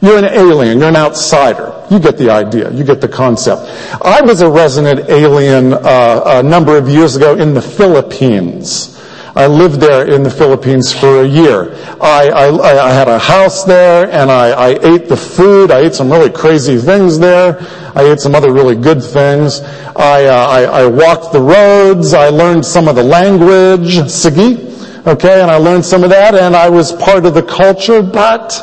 You're 0.00 0.18
an 0.18 0.24
alien. 0.24 0.78
You're 0.78 0.88
an 0.88 0.96
outsider. 0.96 1.84
You 1.90 1.98
get 1.98 2.16
the 2.16 2.30
idea. 2.30 2.70
You 2.70 2.84
get 2.84 3.00
the 3.00 3.08
concept. 3.08 3.62
I 4.02 4.20
was 4.20 4.40
a 4.40 4.50
resident 4.50 5.08
alien 5.08 5.72
uh, 5.72 6.22
a 6.26 6.42
number 6.42 6.76
of 6.76 6.88
years 6.88 7.16
ago 7.16 7.36
in 7.36 7.54
the 7.54 7.62
Philippines. 7.62 9.01
I 9.34 9.46
lived 9.46 9.80
there 9.80 10.06
in 10.12 10.22
the 10.22 10.30
Philippines 10.30 10.92
for 10.92 11.22
a 11.22 11.26
year. 11.26 11.74
I, 12.02 12.28
I, 12.28 12.88
I 12.88 12.92
had 12.92 13.08
a 13.08 13.18
house 13.18 13.64
there 13.64 14.10
and 14.10 14.30
I, 14.30 14.50
I, 14.50 14.68
ate 14.82 15.08
the 15.08 15.16
food. 15.16 15.70
I 15.70 15.80
ate 15.80 15.94
some 15.94 16.12
really 16.12 16.30
crazy 16.30 16.76
things 16.76 17.18
there. 17.18 17.58
I 17.94 18.02
ate 18.02 18.20
some 18.20 18.34
other 18.34 18.52
really 18.52 18.76
good 18.76 19.02
things. 19.02 19.60
I, 19.96 20.26
uh, 20.26 20.70
I, 20.70 20.86
walked 20.86 21.32
the 21.32 21.40
roads. 21.40 22.12
I 22.12 22.28
learned 22.28 22.66
some 22.66 22.88
of 22.88 22.96
the 22.96 23.02
language, 23.02 23.96
Sige. 24.00 25.06
Okay, 25.06 25.40
and 25.40 25.50
I 25.50 25.56
learned 25.56 25.84
some 25.84 26.04
of 26.04 26.10
that 26.10 26.34
and 26.34 26.54
I 26.54 26.68
was 26.68 26.92
part 26.92 27.24
of 27.24 27.32
the 27.32 27.42
culture, 27.42 28.02
but 28.02 28.60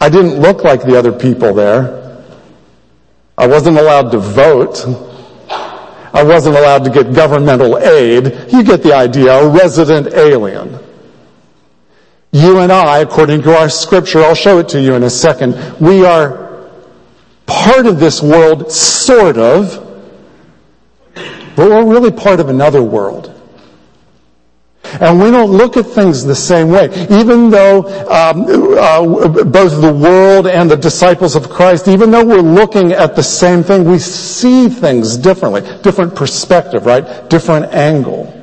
I 0.00 0.08
didn't 0.08 0.40
look 0.40 0.64
like 0.64 0.82
the 0.82 0.98
other 0.98 1.12
people 1.12 1.54
there. 1.54 2.24
I 3.38 3.46
wasn't 3.46 3.78
allowed 3.78 4.10
to 4.10 4.18
vote. 4.18 5.11
I 6.12 6.22
wasn't 6.22 6.56
allowed 6.56 6.84
to 6.84 6.90
get 6.90 7.14
governmental 7.14 7.78
aid. 7.78 8.52
You 8.52 8.62
get 8.62 8.82
the 8.82 8.94
idea, 8.94 9.32
a 9.32 9.48
resident 9.48 10.12
alien. 10.14 10.78
You 12.32 12.58
and 12.58 12.70
I, 12.72 12.98
according 12.98 13.42
to 13.42 13.56
our 13.56 13.68
scripture, 13.68 14.22
I'll 14.22 14.34
show 14.34 14.58
it 14.58 14.68
to 14.70 14.80
you 14.80 14.94
in 14.94 15.02
a 15.02 15.10
second, 15.10 15.54
we 15.80 16.04
are 16.04 16.68
part 17.46 17.86
of 17.86 18.00
this 18.00 18.22
world, 18.22 18.72
sort 18.72 19.36
of, 19.36 19.78
but 21.14 21.68
we're 21.68 21.84
really 21.84 22.10
part 22.10 22.40
of 22.40 22.48
another 22.48 22.82
world. 22.82 23.31
And 25.00 25.20
we 25.20 25.30
don't 25.30 25.50
look 25.50 25.76
at 25.76 25.86
things 25.86 26.24
the 26.24 26.34
same 26.34 26.68
way. 26.68 26.86
Even 27.10 27.50
though 27.50 27.84
um, 28.10 28.44
uh, 28.78 29.44
both 29.44 29.80
the 29.80 29.92
world 29.92 30.46
and 30.46 30.70
the 30.70 30.76
disciples 30.76 31.36
of 31.36 31.48
Christ, 31.48 31.88
even 31.88 32.10
though 32.10 32.24
we're 32.24 32.40
looking 32.40 32.92
at 32.92 33.16
the 33.16 33.22
same 33.22 33.62
thing, 33.62 33.84
we 33.84 33.98
see 33.98 34.68
things 34.68 35.16
differently. 35.16 35.62
Different 35.82 36.14
perspective, 36.14 36.86
right? 36.86 37.28
Different 37.30 37.72
angle. 37.72 38.38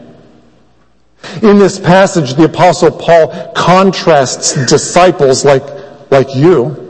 In 1.41 1.59
this 1.59 1.79
passage, 1.79 2.33
the 2.35 2.45
apostle 2.45 2.91
Paul 2.91 3.53
contrasts 3.53 4.53
disciples 4.65 5.43
like, 5.43 5.63
like 6.09 6.33
you 6.35 6.85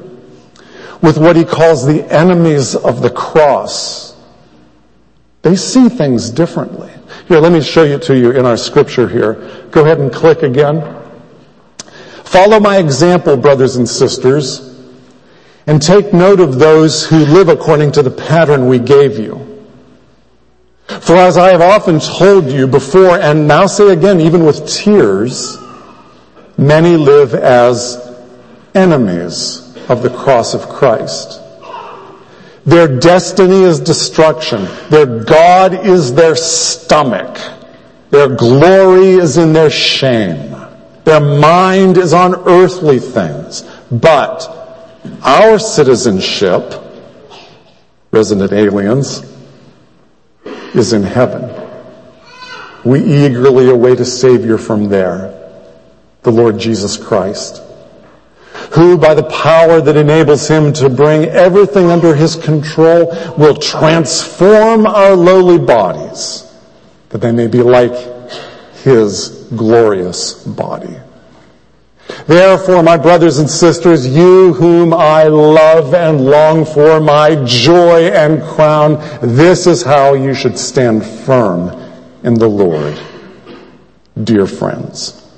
with 1.02 1.18
what 1.18 1.36
he 1.36 1.46
calls 1.46 1.86
the 1.86 2.04
enemies 2.12 2.76
of 2.76 3.02
the 3.02 3.10
cross. 3.10 4.16
They 5.42 5.56
see 5.56 5.90
things 5.90 6.30
differently. 6.30 6.92
Here, 7.30 7.38
let 7.38 7.52
me 7.52 7.62
show 7.62 7.84
you 7.84 8.00
to 8.00 8.18
you 8.18 8.32
in 8.32 8.48
our 8.48 8.58
scripture 8.58 9.08
here. 9.08 9.36
Go 9.70 9.86
ahead 9.86 10.00
and 10.00 10.12
click 10.12 10.42
again. 10.42 10.82
Follow 12.24 12.60
my 12.60 12.80
example, 12.80 13.38
brothers 13.38 13.76
and 13.76 13.88
sisters, 13.88 14.76
and 15.68 15.80
take 15.80 16.12
note 16.12 16.40
of 16.40 16.58
those 16.58 17.06
who 17.06 17.18
live 17.18 17.48
according 17.48 17.92
to 17.92 18.02
the 18.02 18.10
pattern 18.10 18.68
we 18.68 18.80
gave 18.80 19.20
you. 19.20 19.46
For 20.88 21.18
as 21.18 21.38
I 21.38 21.52
have 21.52 21.62
often 21.62 22.00
told 22.00 22.48
you 22.48 22.66
before, 22.66 23.20
and 23.20 23.48
now 23.48 23.68
say 23.68 23.94
again, 23.94 24.20
even 24.20 24.44
with 24.44 24.68
tears, 24.68 25.56
many 26.58 26.98
live 26.98 27.36
as 27.36 28.12
enemies 28.74 29.78
of 29.88 30.02
the 30.02 30.10
cross 30.10 30.56
of 30.56 30.68
Christ. 30.68 31.39
Their 32.66 33.00
destiny 33.00 33.64
is 33.64 33.80
destruction. 33.80 34.68
Their 34.90 35.24
God 35.24 35.86
is 35.86 36.14
their 36.14 36.36
stomach. 36.36 37.38
Their 38.10 38.36
glory 38.36 39.12
is 39.12 39.38
in 39.38 39.54
their 39.54 39.70
shame. 39.70 40.56
Their 41.06 41.20
mind 41.20 41.98
is 41.98 42.14
on 42.14 42.36
earthly 42.48 43.00
things. 43.00 43.64
But 43.92 44.48
our 45.24 45.58
citizenship, 45.60 46.74
resident 48.12 48.52
aliens, 48.52 49.24
is 50.76 50.94
in 50.94 51.04
heaven. 51.04 51.56
We 52.84 53.00
eagerly 53.00 53.70
await 53.70 54.00
a 54.00 54.06
Savior 54.06 54.58
from 54.58 54.90
there, 54.90 55.36
the 56.24 56.32
Lord 56.32 56.60
Jesus 56.60 56.98
Christ 56.98 57.64
who 58.80 58.98
by 58.98 59.14
the 59.14 59.24
power 59.24 59.82
that 59.82 59.98
enables 59.98 60.48
him 60.48 60.72
to 60.72 60.88
bring 60.90 61.26
everything 61.26 61.92
under 61.92 62.16
his 62.16 62.38
control 62.38 63.08
will 63.38 63.54
transform 63.54 64.88
our 64.88 65.18
lowly 65.18 65.58
bodies 65.60 66.50
that 67.10 67.18
they 67.18 67.34
may 67.34 67.48
be 67.48 67.62
like 67.62 67.92
his 68.76 69.50
glorious 69.54 70.46
body. 70.46 70.96
Therefore, 72.26 72.82
my 72.82 72.96
brothers 72.96 73.40
and 73.40 73.50
sisters, 73.50 74.08
you 74.08 74.54
whom 74.54 74.94
I 74.94 75.24
love 75.26 75.94
and 75.94 76.22
long 76.26 76.64
for, 76.64 77.02
my 77.02 77.36
joy 77.44 78.08
and 78.08 78.42
crown, 78.42 78.94
this 79.22 79.68
is 79.68 79.84
how 79.84 80.14
you 80.14 80.34
should 80.34 80.58
stand 80.58 81.06
firm 81.06 81.70
in 82.24 82.36
the 82.36 82.48
Lord, 82.48 82.98
dear 84.24 84.48
friends. 84.48 85.29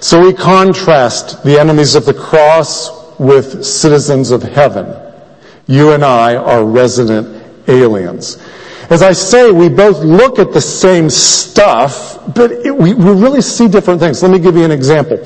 So 0.00 0.26
we 0.26 0.32
contrast 0.32 1.44
the 1.44 1.60
enemies 1.60 1.94
of 1.94 2.06
the 2.06 2.14
cross 2.14 3.18
with 3.18 3.62
citizens 3.64 4.30
of 4.30 4.42
heaven. 4.42 4.96
You 5.66 5.92
and 5.92 6.02
I 6.02 6.36
are 6.36 6.64
resident 6.64 7.44
aliens. 7.68 8.38
As 8.88 9.02
I 9.02 9.12
say, 9.12 9.52
we 9.52 9.68
both 9.68 9.98
look 10.00 10.38
at 10.38 10.52
the 10.52 10.60
same 10.60 11.10
stuff, 11.10 12.18
but 12.34 12.50
it, 12.50 12.74
we, 12.74 12.94
we 12.94 13.10
really 13.10 13.42
see 13.42 13.68
different 13.68 14.00
things. 14.00 14.22
Let 14.22 14.32
me 14.32 14.38
give 14.38 14.56
you 14.56 14.64
an 14.64 14.72
example. 14.72 15.18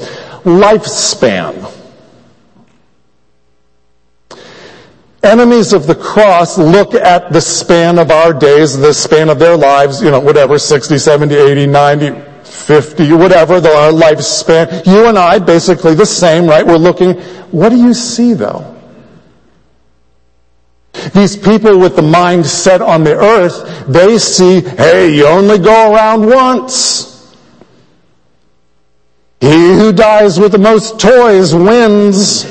Lifespan. 0.42 1.72
Enemies 5.22 5.72
of 5.72 5.86
the 5.86 5.94
cross 5.94 6.58
look 6.58 6.94
at 6.94 7.32
the 7.32 7.40
span 7.40 7.98
of 7.98 8.10
our 8.10 8.34
days, 8.34 8.76
the 8.76 8.92
span 8.92 9.30
of 9.30 9.38
their 9.38 9.56
lives, 9.56 10.02
you 10.02 10.10
know, 10.10 10.20
whatever, 10.20 10.58
60, 10.58 10.98
70, 10.98 11.34
80, 11.34 11.66
90, 11.66 12.33
50, 12.64 13.12
whatever, 13.12 13.60
the, 13.60 13.68
our 13.68 13.92
lifespan. 13.92 14.86
You 14.86 15.06
and 15.06 15.18
I, 15.18 15.38
basically 15.38 15.94
the 15.94 16.06
same, 16.06 16.46
right? 16.46 16.66
We're 16.66 16.76
looking, 16.76 17.14
what 17.50 17.68
do 17.68 17.76
you 17.76 17.92
see 17.92 18.32
though? 18.32 18.70
These 21.12 21.36
people 21.36 21.78
with 21.78 21.96
the 21.96 22.02
mind 22.02 22.46
set 22.46 22.80
on 22.80 23.04
the 23.04 23.16
earth, 23.16 23.86
they 23.86 24.16
see, 24.16 24.60
hey, 24.60 25.14
you 25.14 25.26
only 25.26 25.58
go 25.58 25.92
around 25.92 26.26
once. 26.26 27.36
He 29.40 29.50
who 29.50 29.92
dies 29.92 30.40
with 30.40 30.52
the 30.52 30.58
most 30.58 30.98
toys 30.98 31.54
wins. 31.54 32.46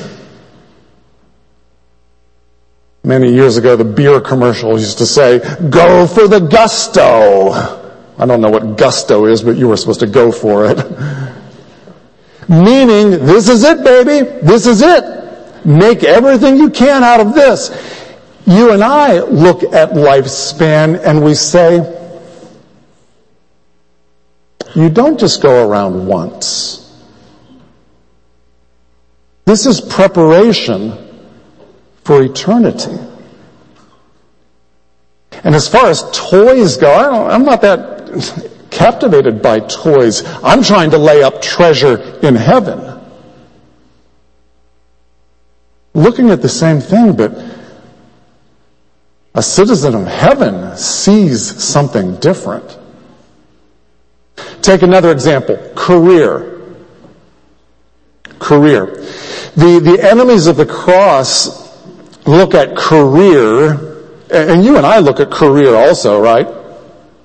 Many 3.04 3.34
years 3.34 3.58
ago, 3.58 3.76
the 3.76 3.84
beer 3.84 4.22
commercial 4.22 4.78
used 4.78 5.00
to 5.00 5.08
say, 5.08 5.40
go 5.70 6.06
for 6.06 6.28
the 6.28 6.40
gusto. 6.40 7.83
I 8.24 8.26
don't 8.26 8.40
know 8.40 8.50
what 8.50 8.78
gusto 8.78 9.26
is, 9.26 9.44
but 9.44 9.58
you 9.58 9.68
were 9.68 9.76
supposed 9.76 10.00
to 10.00 10.08
go 10.08 10.32
for 10.32 10.66
it. 10.66 10.78
Meaning, 12.48 13.12
this 13.26 13.50
is 13.50 13.66
it, 13.66 13.84
baby. 13.84 14.26
This 14.42 14.66
is 14.66 14.82
it. 14.82 15.66
Make 15.66 16.06
everything 16.06 16.56
you 16.56 16.70
can 16.70 17.04
out 17.04 17.20
of 17.20 17.34
this. 17.34 17.70
You 18.48 18.72
and 18.72 18.82
I 18.82 19.20
look 19.20 19.64
at 19.64 19.90
lifespan 19.90 21.02
and 21.04 21.22
we 21.22 21.34
say, 21.34 21.80
you 24.74 24.90
don't 24.90 25.20
just 25.20 25.42
go 25.42 25.68
around 25.68 26.08
once. 26.08 26.98
This 29.44 29.66
is 29.66 29.82
preparation 29.82 30.94
for 32.06 32.24
eternity. 32.24 32.98
And 35.44 35.54
as 35.54 35.68
far 35.68 35.88
as 35.88 36.10
toys 36.12 36.78
go, 36.78 36.90
I 36.90 37.36
am 37.36 37.44
not 37.44 37.62
that 37.64 37.93
captivated 38.72 39.42
by 39.42 39.60
toys. 39.60 40.24
I'm 40.44 40.64
trying 40.64 40.92
to 40.92 40.98
lay 40.98 41.24
up 41.24 41.42
treasure 41.42 42.20
in 42.22 42.36
heaven. 42.36 43.02
Looking 45.94 46.32
at 46.32 46.42
the 46.42 46.50
same 46.50 46.80
thing, 46.80 47.16
but 47.16 47.32
a 49.36 49.44
citizen 49.44 49.96
of 49.96 50.08
heaven 50.08 50.76
sees 50.76 51.64
something 51.64 52.16
different. 52.18 52.78
Take 54.62 54.82
another 54.82 55.12
example. 55.12 55.58
Career. 55.76 56.62
Career. 58.40 58.86
The, 59.56 59.80
the 59.84 60.00
enemies 60.02 60.48
of 60.48 60.58
the 60.58 60.66
cross 60.66 61.64
look 62.26 62.54
at 62.56 62.76
career, 62.76 64.02
and 64.32 64.64
you 64.64 64.78
and 64.78 64.86
I 64.86 65.00
look 65.00 65.20
at 65.20 65.30
career 65.30 65.76
also, 65.76 66.20
right? 66.20 66.63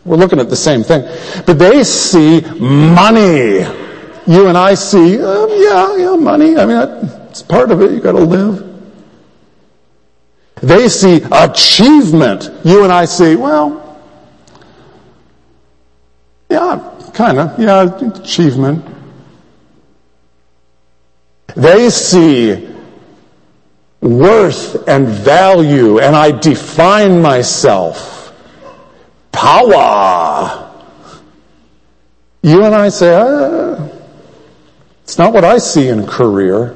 We're 0.09 0.17
looking 0.17 0.41
at 0.41 0.49
the 0.49 0.57
same 0.57 0.83
thing. 0.83 1.03
But 1.47 1.59
they 1.59 1.85
see 1.85 2.41
money. 2.59 3.61
You 4.27 4.47
and 4.47 4.59
I 4.59 4.75
see, 4.75 5.23
um, 5.23 5.49
yeah, 5.51 5.97
yeah, 5.97 6.17
money. 6.17 6.57
I 6.57 6.67
mean, 6.67 6.77
it's 7.31 7.43
part 7.43 7.71
of 7.71 7.81
it. 7.83 7.93
You 7.93 8.01
gotta 8.01 8.19
live. 8.19 8.65
They 10.57 10.89
see 10.89 11.23
achievement. 11.31 12.51
You 12.65 12.85
and 12.85 12.93
I 12.93 13.05
see, 13.05 13.37
well, 13.37 13.85
yeah, 16.51 17.11
kinda, 17.15 17.55
yeah, 17.59 18.19
achievement. 18.19 18.85
They 21.55 21.91
see 21.91 22.69
worth 24.01 24.89
and 24.89 25.07
value, 25.07 25.99
and 26.01 26.15
I 26.15 26.31
define 26.33 27.21
myself 27.21 28.18
power. 29.39 30.73
You 32.43 32.65
and 32.65 32.75
I 32.75 32.89
say, 32.89 33.15
ah, 33.15 33.89
it's 35.05 35.17
not 35.17 35.33
what 35.33 35.45
I 35.45 35.59
see 35.59 35.89
in 35.89 36.07
career. 36.07 36.75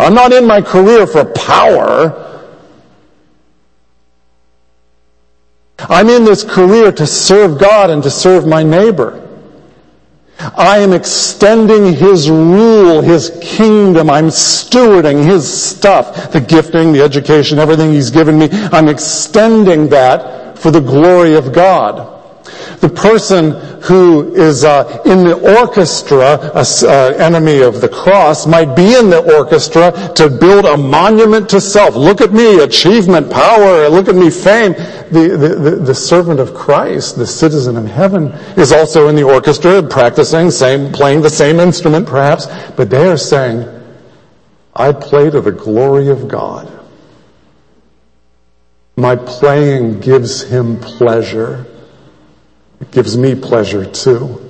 I'm 0.00 0.14
not 0.14 0.32
in 0.32 0.46
my 0.46 0.60
career 0.60 1.06
for 1.06 1.24
power. 1.24 2.24
I'm 5.80 6.08
in 6.08 6.24
this 6.24 6.42
career 6.42 6.90
to 6.92 7.06
serve 7.06 7.60
God 7.60 7.90
and 7.90 8.02
to 8.02 8.10
serve 8.10 8.46
my 8.46 8.62
neighbor. 8.62 9.24
I 10.40 10.78
am 10.78 10.92
extending 10.92 11.94
His 11.94 12.30
rule, 12.30 13.00
His 13.00 13.38
kingdom. 13.42 14.10
I'm 14.10 14.28
stewarding 14.28 15.24
His 15.24 15.46
stuff, 15.46 16.32
the 16.32 16.40
gifting, 16.40 16.92
the 16.92 17.02
education, 17.02 17.58
everything 17.58 17.92
He's 17.92 18.10
given 18.10 18.38
me. 18.38 18.48
I'm 18.50 18.88
extending 18.88 19.88
that 19.88 20.38
for 20.58 20.70
the 20.70 20.80
glory 20.80 21.34
of 21.34 21.52
God. 21.52 22.14
The 22.80 22.88
person 22.88 23.52
who 23.82 24.34
is 24.34 24.64
uh, 24.64 25.02
in 25.04 25.24
the 25.24 25.58
orchestra, 25.60 26.38
uh, 26.54 27.14
enemy 27.18 27.60
of 27.60 27.80
the 27.80 27.88
cross, 27.88 28.46
might 28.46 28.74
be 28.74 28.94
in 28.94 29.10
the 29.10 29.36
orchestra 29.36 29.92
to 30.14 30.30
build 30.30 30.64
a 30.64 30.76
monument 30.76 31.48
to 31.50 31.60
self. 31.60 31.96
Look 31.96 32.20
at 32.20 32.32
me, 32.32 32.60
achievement, 32.60 33.30
power. 33.30 33.88
Look 33.88 34.08
at 34.08 34.14
me, 34.14 34.30
fame. 34.30 34.72
The, 35.10 35.36
the, 35.36 35.48
the, 35.56 35.76
the 35.76 35.94
servant 35.94 36.40
of 36.40 36.54
Christ, 36.54 37.16
the 37.16 37.26
citizen 37.26 37.76
of 37.76 37.86
heaven, 37.86 38.28
is 38.56 38.72
also 38.72 39.08
in 39.08 39.16
the 39.16 39.24
orchestra, 39.24 39.82
practicing, 39.82 40.50
same, 40.50 40.92
playing 40.92 41.22
the 41.22 41.30
same 41.30 41.60
instrument, 41.60 42.06
perhaps. 42.06 42.46
But 42.76 42.90
they 42.90 43.08
are 43.08 43.16
saying, 43.16 43.66
"I 44.74 44.92
play 44.92 45.30
to 45.30 45.40
the 45.40 45.52
glory 45.52 46.08
of 46.08 46.28
God." 46.28 46.77
My 48.98 49.14
playing 49.14 50.00
gives 50.00 50.42
him 50.42 50.80
pleasure. 50.80 51.64
It 52.80 52.90
gives 52.90 53.16
me 53.16 53.36
pleasure 53.36 53.84
too. 53.86 54.44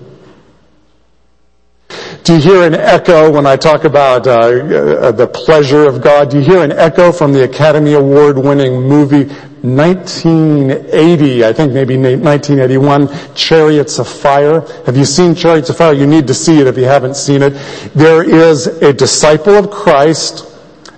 Do 2.24 2.32
you 2.32 2.40
hear 2.40 2.62
an 2.62 2.74
echo 2.74 3.30
when 3.30 3.44
I 3.44 3.56
talk 3.56 3.84
about 3.84 4.26
uh, 4.26 4.30
uh, 4.30 5.12
the 5.12 5.26
pleasure 5.26 5.84
of 5.84 6.00
God? 6.00 6.30
Do 6.30 6.38
you 6.38 6.44
hear 6.44 6.62
an 6.62 6.72
echo 6.72 7.12
from 7.12 7.34
the 7.34 7.44
Academy 7.44 7.92
Award 7.92 8.38
winning 8.38 8.80
movie 8.80 9.24
1980, 9.60 11.44
I 11.44 11.52
think 11.52 11.74
maybe 11.74 11.98
1981, 11.98 13.34
Chariots 13.34 13.98
of 13.98 14.08
Fire? 14.08 14.62
Have 14.86 14.96
you 14.96 15.04
seen 15.04 15.34
Chariots 15.34 15.68
of 15.68 15.76
Fire? 15.76 15.92
You 15.92 16.06
need 16.06 16.26
to 16.26 16.32
see 16.32 16.58
it 16.58 16.66
if 16.66 16.78
you 16.78 16.84
haven't 16.84 17.16
seen 17.16 17.42
it. 17.42 17.50
There 17.94 18.22
is 18.22 18.66
a 18.66 18.94
disciple 18.94 19.56
of 19.56 19.70
Christ 19.70 20.46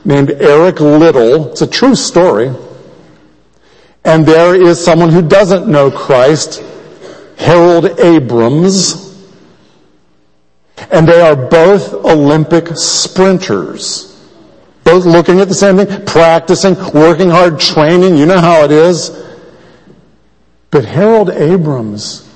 named 0.05 0.31
Eric 0.31 0.79
Liddell. 0.79 1.51
It's 1.51 1.63
a 1.63 1.67
true 1.67 1.97
story. 1.97 2.55
And 4.05 4.25
there 4.25 4.55
is 4.55 4.83
someone 4.83 5.11
who 5.11 5.23
doesn't 5.23 5.69
know 5.69 5.91
Christ, 5.91 6.63
Harold 7.37 7.99
Abrahams. 8.01 9.09
And 10.91 11.07
they 11.07 11.21
are 11.21 11.37
both 11.37 11.93
Olympic 11.93 12.69
sprinters. 12.77 14.07
Both 14.85 15.05
looking 15.05 15.41
at 15.41 15.49
the 15.49 15.55
same 15.55 15.77
thing, 15.77 16.07
practicing, 16.07 16.75
working 16.93 17.29
hard, 17.29 17.61
training. 17.61 18.17
You 18.17 18.27
know 18.27 18.41
how 18.41 18.65
it 18.65 18.71
is. 18.71 19.11
But 20.71 20.85
Harold 20.85 21.31
Abrahams 21.31 22.27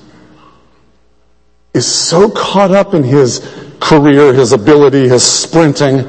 is 1.72 1.87
so 1.87 2.31
caught 2.31 2.70
up 2.70 2.94
in 2.94 3.03
his 3.03 3.40
career, 3.81 4.33
his 4.33 4.53
ability, 4.53 5.09
his 5.09 5.24
sprinting, 5.24 6.09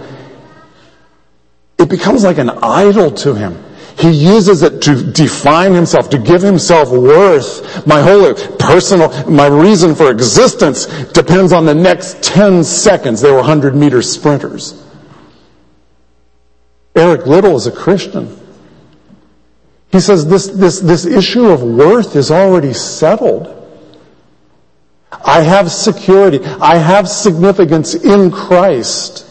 it 1.77 1.89
becomes 1.89 2.23
like 2.23 2.37
an 2.37 2.49
idol 2.49 3.11
to 3.11 3.33
him. 3.33 3.63
He 3.97 4.11
uses 4.11 4.61
it 4.61 4.81
to 4.83 5.11
define 5.11 5.73
himself, 5.73 6.09
to 6.09 6.17
give 6.17 6.41
himself 6.41 6.89
worth. 6.91 7.87
My 7.87 8.01
whole 8.01 8.33
personal, 8.57 9.09
my 9.29 9.47
reason 9.47 9.95
for 9.95 10.11
existence 10.11 10.85
depends 11.13 11.53
on 11.53 11.65
the 11.65 11.75
next 11.75 12.21
10 12.21 12.63
seconds. 12.63 13.21
They 13.21 13.31
were 13.31 13.37
100 13.37 13.75
meter 13.75 14.01
sprinters. 14.01 14.83
Eric 16.93 17.25
Liddell 17.25 17.55
is 17.55 17.67
a 17.67 17.71
Christian. 17.71 18.37
He 19.91 20.01
says 20.01 20.27
this, 20.27 20.47
this, 20.47 20.79
this 20.79 21.05
issue 21.05 21.47
of 21.47 21.63
worth 21.63 22.17
is 22.17 22.31
already 22.31 22.73
settled. 22.73 23.51
I 25.23 25.41
have 25.41 25.71
security. 25.71 26.43
I 26.43 26.75
have 26.75 27.07
significance 27.07 27.93
in 27.95 28.29
Christ. 28.29 29.25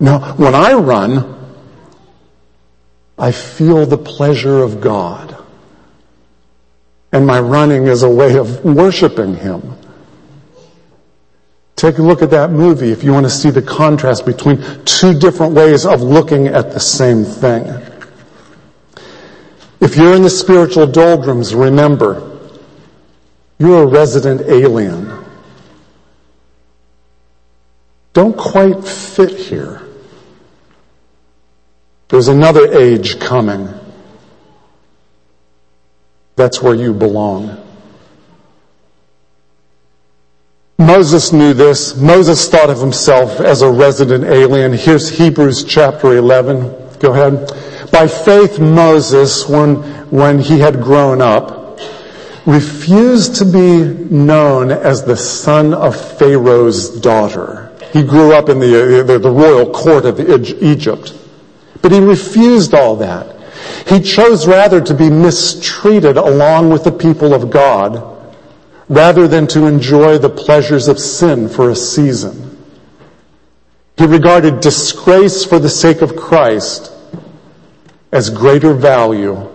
Now, 0.00 0.34
when 0.34 0.54
I 0.54 0.72
run, 0.72 1.41
I 3.18 3.32
feel 3.32 3.86
the 3.86 3.98
pleasure 3.98 4.62
of 4.62 4.80
God. 4.80 5.36
And 7.12 7.26
my 7.26 7.40
running 7.40 7.86
is 7.86 8.02
a 8.02 8.10
way 8.10 8.36
of 8.36 8.64
worshiping 8.64 9.36
Him. 9.36 9.76
Take 11.76 11.98
a 11.98 12.02
look 12.02 12.22
at 12.22 12.30
that 12.30 12.50
movie 12.50 12.90
if 12.90 13.02
you 13.02 13.12
want 13.12 13.26
to 13.26 13.30
see 13.30 13.50
the 13.50 13.60
contrast 13.60 14.24
between 14.24 14.62
two 14.84 15.18
different 15.18 15.54
ways 15.54 15.84
of 15.84 16.00
looking 16.00 16.46
at 16.46 16.72
the 16.72 16.80
same 16.80 17.24
thing. 17.24 17.64
If 19.80 19.96
you're 19.96 20.14
in 20.14 20.22
the 20.22 20.30
spiritual 20.30 20.86
doldrums, 20.86 21.54
remember, 21.54 22.38
you're 23.58 23.82
a 23.82 23.86
resident 23.86 24.42
alien. 24.42 25.24
Don't 28.12 28.36
quite 28.36 28.84
fit 28.84 29.36
here. 29.36 29.82
There's 32.12 32.28
another 32.28 32.70
age 32.78 33.18
coming. 33.18 33.70
That's 36.36 36.60
where 36.60 36.74
you 36.74 36.92
belong. 36.92 37.56
Moses 40.76 41.32
knew 41.32 41.54
this. 41.54 41.96
Moses 41.96 42.50
thought 42.50 42.68
of 42.68 42.78
himself 42.78 43.40
as 43.40 43.62
a 43.62 43.70
resident 43.70 44.24
alien. 44.24 44.74
Here's 44.74 45.08
Hebrews 45.08 45.64
chapter 45.64 46.14
11. 46.18 46.98
Go 46.98 47.14
ahead. 47.14 47.50
By 47.90 48.06
faith, 48.08 48.60
Moses, 48.60 49.48
when, 49.48 49.76
when 50.10 50.38
he 50.38 50.58
had 50.58 50.82
grown 50.82 51.22
up, 51.22 51.80
refused 52.44 53.36
to 53.36 53.46
be 53.46 53.84
known 54.14 54.70
as 54.70 55.02
the 55.02 55.16
son 55.16 55.72
of 55.72 55.96
Pharaoh's 56.18 56.90
daughter. 57.00 57.74
He 57.90 58.02
grew 58.02 58.34
up 58.34 58.50
in 58.50 58.58
the, 58.58 59.02
the, 59.06 59.18
the 59.18 59.30
royal 59.30 59.72
court 59.72 60.04
of 60.04 60.20
Egypt. 60.20 61.20
But 61.82 61.92
he 61.92 61.98
refused 61.98 62.72
all 62.74 62.96
that. 62.96 63.36
He 63.88 64.00
chose 64.00 64.46
rather 64.46 64.80
to 64.80 64.94
be 64.94 65.10
mistreated 65.10 66.16
along 66.16 66.70
with 66.70 66.84
the 66.84 66.92
people 66.92 67.34
of 67.34 67.50
God 67.50 68.08
rather 68.88 69.26
than 69.26 69.46
to 69.48 69.66
enjoy 69.66 70.18
the 70.18 70.30
pleasures 70.30 70.88
of 70.88 70.98
sin 70.98 71.48
for 71.48 71.70
a 71.70 71.76
season. 71.76 72.64
He 73.96 74.06
regarded 74.06 74.60
disgrace 74.60 75.44
for 75.44 75.58
the 75.58 75.68
sake 75.68 76.02
of 76.02 76.16
Christ 76.16 76.92
as 78.10 78.30
greater 78.30 78.74
value 78.74 79.50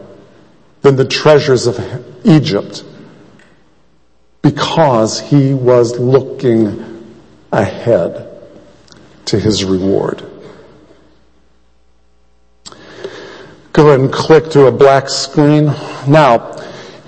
than 0.82 0.96
the 0.96 1.08
treasures 1.08 1.68
of 1.68 1.80
Egypt 2.26 2.84
because 4.42 5.20
he 5.20 5.54
was 5.54 6.00
looking 6.00 7.04
ahead 7.52 8.30
to 9.26 9.40
his 9.40 9.66
reward. 9.66 10.24
Go 13.78 13.90
ahead 13.90 14.00
and 14.00 14.12
click 14.12 14.50
to 14.50 14.66
a 14.66 14.72
black 14.72 15.08
screen. 15.08 15.66
Now, 16.08 16.58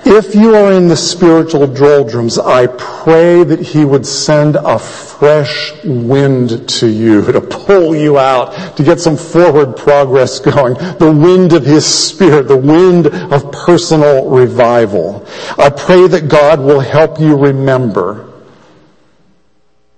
if 0.06 0.36
you 0.36 0.54
are 0.54 0.72
in 0.72 0.88
the 0.88 0.96
spiritual 0.96 1.66
doldrums, 1.66 2.38
I 2.38 2.68
pray 2.68 3.44
that 3.44 3.60
He 3.60 3.84
would 3.84 4.06
send 4.06 4.56
a 4.56 4.78
fresh 4.78 5.74
wind 5.84 6.70
to 6.70 6.88
you 6.88 7.26
to 7.32 7.42
pull 7.42 7.96
you 7.96 8.20
out, 8.20 8.78
to 8.78 8.84
get 8.84 9.00
some 9.00 9.18
forward 9.18 9.78
progress 9.78 10.40
going. 10.40 10.76
The 10.76 11.12
wind 11.12 11.54
of 11.54 11.66
His 11.66 11.88
Spirit, 11.88 12.48
the 12.48 12.56
wind 12.56 13.08
of 13.08 13.52
personal 13.52 14.30
revival. 14.30 15.26
I 15.58 15.72
pray 15.72 16.06
that 16.06 16.28
God 16.28 16.60
will 16.60 16.82
help 16.82 17.20
you 17.20 17.36
remember 17.36 18.32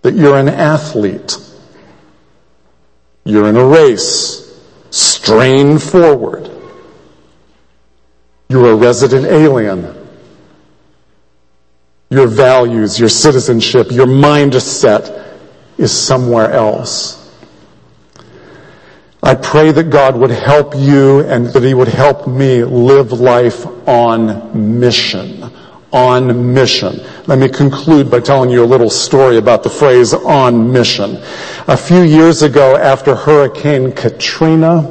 that 0.04 0.14
you're 0.14 0.38
an 0.38 0.48
athlete. 0.48 1.38
You're 3.26 3.50
in 3.50 3.58
a 3.58 3.66
race. 3.66 4.58
Strain 4.90 5.78
forward. 5.78 6.51
You're 8.52 8.72
a 8.72 8.76
resident 8.76 9.28
alien. 9.28 9.96
Your 12.10 12.28
values, 12.28 13.00
your 13.00 13.08
citizenship, 13.08 13.92
your 13.92 14.08
mindset 14.08 15.38
is 15.78 15.90
somewhere 15.98 16.52
else. 16.52 17.18
I 19.24 19.36
pray 19.36 19.72
that 19.72 19.86
God 19.86 20.18
would 20.18 20.32
help 20.32 20.76
you 20.76 21.22
and 21.22 21.46
that 21.48 21.64
He 21.64 21.74
would 21.74 21.88
help 21.88 22.28
me 22.28 22.66
live 22.66 23.14
life 23.14 23.66
on 23.88 24.80
mission. 24.82 25.44
On 25.94 26.54
mission. 26.54 27.00
Let 27.28 27.40
me 27.40 27.48
conclude 27.48 28.12
by 28.12 28.20
telling 28.20 28.50
you 28.50 28.66
a 28.66 28.72
little 28.74 28.90
story 28.90 29.38
about 29.38 29.64
the 29.64 29.70
phrase 29.70 30.14
on 30.14 30.74
mission. 30.74 31.22
A 31.70 31.78
few 31.78 32.02
years 32.02 32.42
ago 32.42 32.76
after 32.76 33.16
Hurricane 33.16 33.94
Katrina, 33.94 34.82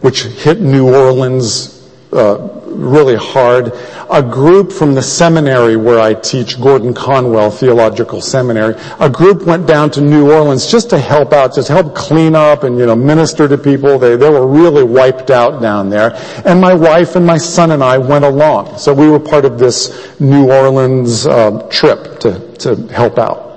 which 0.00 0.24
hit 0.24 0.60
New 0.60 0.92
Orleans 0.92 1.79
uh, 2.12 2.60
really 2.66 3.16
hard. 3.16 3.72
A 4.10 4.22
group 4.22 4.72
from 4.72 4.94
the 4.94 5.02
seminary 5.02 5.76
where 5.76 6.00
I 6.00 6.14
teach, 6.14 6.60
Gordon 6.60 6.94
Conwell 6.94 7.50
Theological 7.50 8.20
Seminary, 8.20 8.74
a 8.98 9.08
group 9.08 9.44
went 9.44 9.66
down 9.66 9.90
to 9.92 10.00
New 10.00 10.32
Orleans 10.32 10.70
just 10.70 10.90
to 10.90 10.98
help 10.98 11.32
out, 11.32 11.54
just 11.54 11.68
help 11.68 11.94
clean 11.94 12.34
up 12.34 12.64
and, 12.64 12.78
you 12.78 12.86
know, 12.86 12.96
minister 12.96 13.46
to 13.46 13.56
people. 13.56 13.98
They, 13.98 14.16
they 14.16 14.30
were 14.30 14.46
really 14.46 14.82
wiped 14.82 15.30
out 15.30 15.60
down 15.60 15.90
there. 15.90 16.12
And 16.44 16.60
my 16.60 16.74
wife 16.74 17.16
and 17.16 17.24
my 17.24 17.38
son 17.38 17.70
and 17.70 17.82
I 17.82 17.98
went 17.98 18.24
along. 18.24 18.78
So 18.78 18.92
we 18.92 19.08
were 19.08 19.20
part 19.20 19.44
of 19.44 19.58
this 19.58 20.18
New 20.20 20.50
Orleans 20.50 21.26
uh, 21.26 21.68
trip 21.70 22.18
to, 22.20 22.52
to 22.58 22.76
help 22.88 23.18
out. 23.18 23.49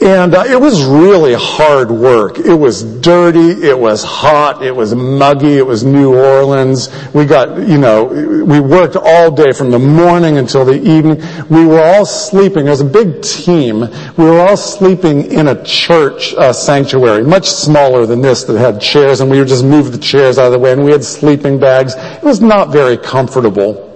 And 0.00 0.34
uh, 0.34 0.44
it 0.46 0.60
was 0.60 0.84
really 0.84 1.34
hard 1.34 1.90
work. 1.90 2.38
It 2.38 2.54
was 2.54 2.82
dirty. 3.00 3.66
It 3.66 3.78
was 3.78 4.02
hot. 4.02 4.62
It 4.62 4.74
was 4.74 4.94
muggy. 4.94 5.56
It 5.56 5.66
was 5.66 5.84
New 5.84 6.14
Orleans. 6.14 6.90
We 7.14 7.24
got, 7.24 7.56
you 7.68 7.78
know, 7.78 8.04
we 8.04 8.60
worked 8.60 8.96
all 8.96 9.30
day 9.30 9.52
from 9.52 9.70
the 9.70 9.78
morning 9.78 10.38
until 10.38 10.64
the 10.64 10.74
evening. 10.74 11.22
We 11.48 11.64
were 11.64 11.82
all 11.82 12.04
sleeping. 12.04 12.64
There 12.64 12.72
was 12.72 12.80
a 12.80 12.84
big 12.84 13.22
team. 13.22 13.80
We 14.16 14.24
were 14.24 14.40
all 14.40 14.56
sleeping 14.56 15.30
in 15.30 15.48
a 15.48 15.64
church 15.64 16.34
uh, 16.34 16.52
sanctuary, 16.52 17.22
much 17.24 17.48
smaller 17.48 18.04
than 18.04 18.20
this 18.20 18.44
that 18.44 18.58
had 18.58 18.80
chairs, 18.80 19.20
and 19.20 19.30
we 19.30 19.38
would 19.38 19.48
just 19.48 19.64
move 19.64 19.92
the 19.92 19.98
chairs 19.98 20.38
out 20.38 20.46
of 20.46 20.52
the 20.52 20.58
way, 20.58 20.72
and 20.72 20.84
we 20.84 20.90
had 20.90 21.04
sleeping 21.04 21.58
bags. 21.58 21.94
It 21.96 22.22
was 22.22 22.40
not 22.40 22.70
very 22.70 22.96
comfortable. 22.96 23.90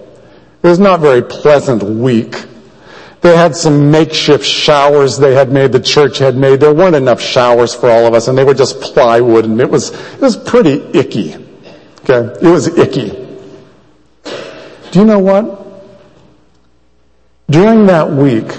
It 0.63 0.67
was 0.67 0.79
not 0.79 1.01
very 1.01 1.23
pleasant 1.23 1.83
week. 1.83 2.35
They 3.21 3.37
had 3.37 3.57
some 3.57 3.91
makeshift 3.91 4.45
showers 4.45 5.19
they 5.19 5.35
had 5.35 5.51
made, 5.51 5.73
the 5.73 5.81
church 5.81 6.19
had 6.19 6.37
made. 6.37 6.61
There 6.61 6.73
weren't 6.73 6.95
enough 6.95 7.21
showers 7.21 7.75
for 7.75 7.91
all 7.91 8.07
of 8.07 8.15
us, 8.15 8.29
and 8.29 8.39
they 8.39 8.45
were 8.45 8.55
just 8.55 8.81
plywood, 8.81 9.45
and 9.45 9.61
it 9.61 9.69
was, 9.69 9.91
it 9.91 10.21
was 10.21 10.37
pretty 10.37 10.83
icky. 10.97 11.35
Okay? 12.09 12.47
It 12.47 12.51
was 12.51 12.79
icky. 12.79 13.11
Do 14.91 14.99
you 14.99 15.05
know 15.05 15.19
what? 15.19 15.67
During 17.51 17.87
that 17.87 18.11
week, 18.11 18.57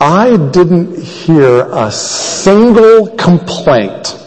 I 0.00 0.36
didn't 0.36 0.98
hear 0.98 1.68
a 1.70 1.92
single 1.92 3.08
complaint. 3.16 4.18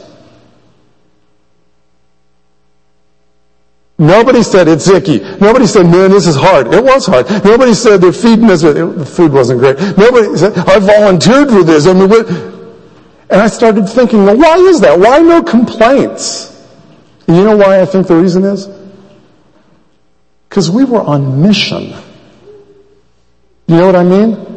Nobody 3.98 4.44
said 4.44 4.68
it's 4.68 4.90
icky. 4.90 5.20
Nobody 5.40 5.66
said, 5.66 5.84
man, 5.84 6.12
this 6.12 6.28
is 6.28 6.36
hard. 6.36 6.74
It 6.74 6.84
was 6.84 7.06
hard. 7.06 7.30
Nobody 7.46 7.74
said 7.74 8.02
they're 8.02 8.12
feeding 8.12 8.50
us. 8.52 8.62
The 8.62 9.06
food 9.06 9.32
wasn't 9.32 9.60
great. 9.60 9.80
Nobody 9.98 10.36
said, 10.38 10.58
I 10.58 10.80
volunteered 10.80 11.50
for 11.50 11.64
this. 11.64 11.88
I 11.88 11.94
mean, 11.94 12.10
what? 12.10 12.28
And 12.28 13.42
I 13.42 13.48
started 13.48 13.88
thinking, 13.88 14.26
well, 14.26 14.38
why 14.38 14.58
is 14.58 14.82
that? 14.82 15.00
Why 15.00 15.20
no 15.20 15.42
complaints? 15.42 16.52
And 17.28 17.38
you 17.38 17.44
know 17.44 17.56
why 17.56 17.82
I 17.82 17.86
think 17.86 18.08
the 18.08 18.16
reason 18.16 18.44
is? 18.44 18.68
Because 20.50 20.70
we 20.70 20.84
were 20.84 21.02
on 21.02 21.42
mission. 21.42 21.94
You 23.68 23.78
know 23.78 23.86
what 23.88 23.96
I 23.96 24.04
mean? 24.04 24.55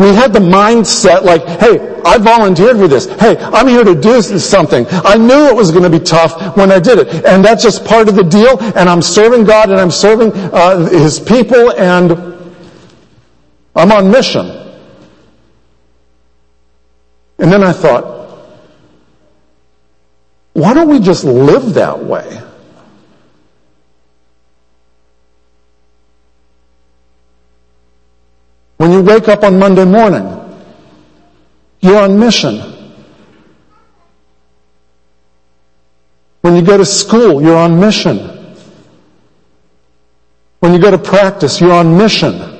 We 0.00 0.14
had 0.14 0.32
the 0.32 0.40
mindset 0.40 1.24
like, 1.24 1.44
hey, 1.44 2.00
I 2.06 2.16
volunteered 2.16 2.78
for 2.78 2.88
this. 2.88 3.04
Hey, 3.04 3.36
I'm 3.36 3.68
here 3.68 3.84
to 3.84 3.94
do 3.94 4.22
something. 4.22 4.86
I 4.88 5.16
knew 5.16 5.48
it 5.48 5.54
was 5.54 5.70
going 5.70 5.82
to 5.82 5.90
be 5.90 6.02
tough 6.02 6.56
when 6.56 6.72
I 6.72 6.80
did 6.80 6.98
it. 6.98 7.26
And 7.26 7.44
that's 7.44 7.62
just 7.62 7.84
part 7.84 8.08
of 8.08 8.14
the 8.14 8.24
deal. 8.24 8.58
And 8.60 8.88
I'm 8.88 9.02
serving 9.02 9.44
God 9.44 9.68
and 9.68 9.78
I'm 9.78 9.90
serving 9.90 10.32
uh, 10.32 10.88
His 10.88 11.20
people 11.20 11.72
and 11.72 12.12
I'm 13.76 13.92
on 13.92 14.10
mission. 14.10 14.46
And 17.38 17.52
then 17.52 17.62
I 17.62 17.72
thought, 17.72 18.48
why 20.54 20.72
don't 20.72 20.88
we 20.88 21.00
just 21.00 21.24
live 21.24 21.74
that 21.74 22.02
way? 22.02 22.40
When 28.80 28.92
you 28.92 29.02
wake 29.02 29.28
up 29.28 29.44
on 29.44 29.58
Monday 29.58 29.84
morning, 29.84 30.24
you're 31.80 32.00
on 32.00 32.18
mission. 32.18 32.62
When 36.40 36.56
you 36.56 36.62
go 36.62 36.78
to 36.78 36.86
school, 36.86 37.42
you're 37.42 37.58
on 37.58 37.78
mission. 37.78 38.16
When 40.60 40.72
you 40.72 40.78
go 40.78 40.90
to 40.90 40.96
practice, 40.96 41.60
you're 41.60 41.74
on 41.74 41.98
mission. 41.98 42.58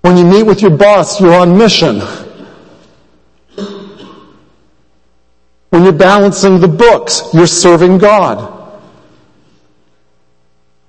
When 0.00 0.16
you 0.16 0.24
meet 0.24 0.44
with 0.44 0.62
your 0.62 0.74
boss, 0.74 1.20
you're 1.20 1.34
on 1.34 1.58
mission. 1.58 2.00
When 5.68 5.82
you're 5.82 5.92
balancing 5.92 6.60
the 6.60 6.68
books, 6.68 7.24
you're 7.34 7.46
serving 7.46 7.98
God. 7.98 8.63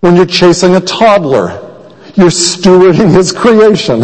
When 0.06 0.16
you're 0.16 0.28
chasing 0.28 0.76
a 0.76 0.80
toddler, 0.80 1.50
you're 2.14 2.30
stewarding 2.30 3.12
his 3.12 3.32
creation. 3.32 4.04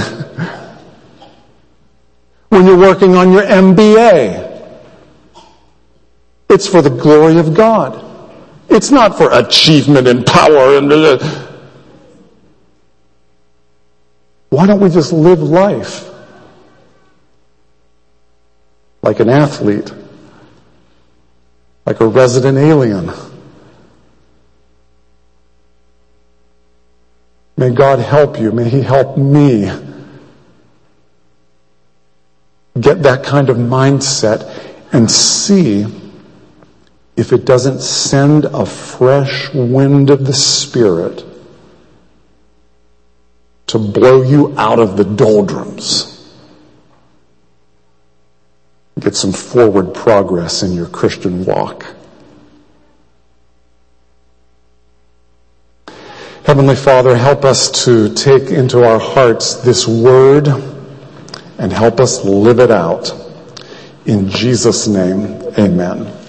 when 2.49 2.65
you're 2.65 2.75
working 2.75 3.15
on 3.15 3.31
your 3.31 3.43
MBA, 3.43 4.81
it's 6.49 6.65
for 6.65 6.81
the 6.81 6.89
glory 6.89 7.37
of 7.37 7.53
God. 7.53 8.03
It's 8.67 8.89
not 8.89 9.15
for 9.15 9.29
achievement 9.31 10.07
and 10.07 10.25
power 10.25 10.75
and 10.75 10.91
uh, 10.91 11.19
why 14.49 14.65
don't 14.65 14.79
we 14.79 14.89
just 14.89 15.13
live 15.13 15.43
life 15.43 16.09
like 19.03 19.19
an 19.19 19.29
athlete, 19.29 19.93
like 21.85 21.99
a 21.99 22.07
resident 22.07 22.57
alien? 22.57 23.11
May 27.61 27.69
God 27.69 27.99
help 27.99 28.39
you. 28.39 28.51
May 28.51 28.67
He 28.67 28.81
help 28.81 29.19
me 29.19 29.71
get 32.79 33.03
that 33.03 33.23
kind 33.23 33.51
of 33.51 33.57
mindset 33.57 34.49
and 34.91 35.11
see 35.11 35.85
if 37.15 37.31
it 37.31 37.45
doesn't 37.45 37.81
send 37.81 38.45
a 38.45 38.65
fresh 38.65 39.53
wind 39.53 40.09
of 40.09 40.25
the 40.25 40.33
Spirit 40.33 41.23
to 43.67 43.77
blow 43.77 44.23
you 44.23 44.57
out 44.57 44.79
of 44.79 44.97
the 44.97 45.03
doldrums. 45.03 46.33
Get 48.99 49.15
some 49.15 49.33
forward 49.33 49.93
progress 49.93 50.63
in 50.63 50.73
your 50.73 50.87
Christian 50.87 51.45
walk. 51.45 51.85
Heavenly 56.43 56.75
Father, 56.75 57.15
help 57.15 57.45
us 57.45 57.69
to 57.85 58.11
take 58.15 58.49
into 58.49 58.83
our 58.83 58.99
hearts 58.99 59.55
this 59.55 59.87
word 59.87 60.47
and 61.59 61.71
help 61.71 61.99
us 61.99 62.25
live 62.25 62.59
it 62.59 62.71
out. 62.71 63.13
In 64.07 64.27
Jesus' 64.27 64.87
name, 64.87 65.43
amen. 65.59 66.20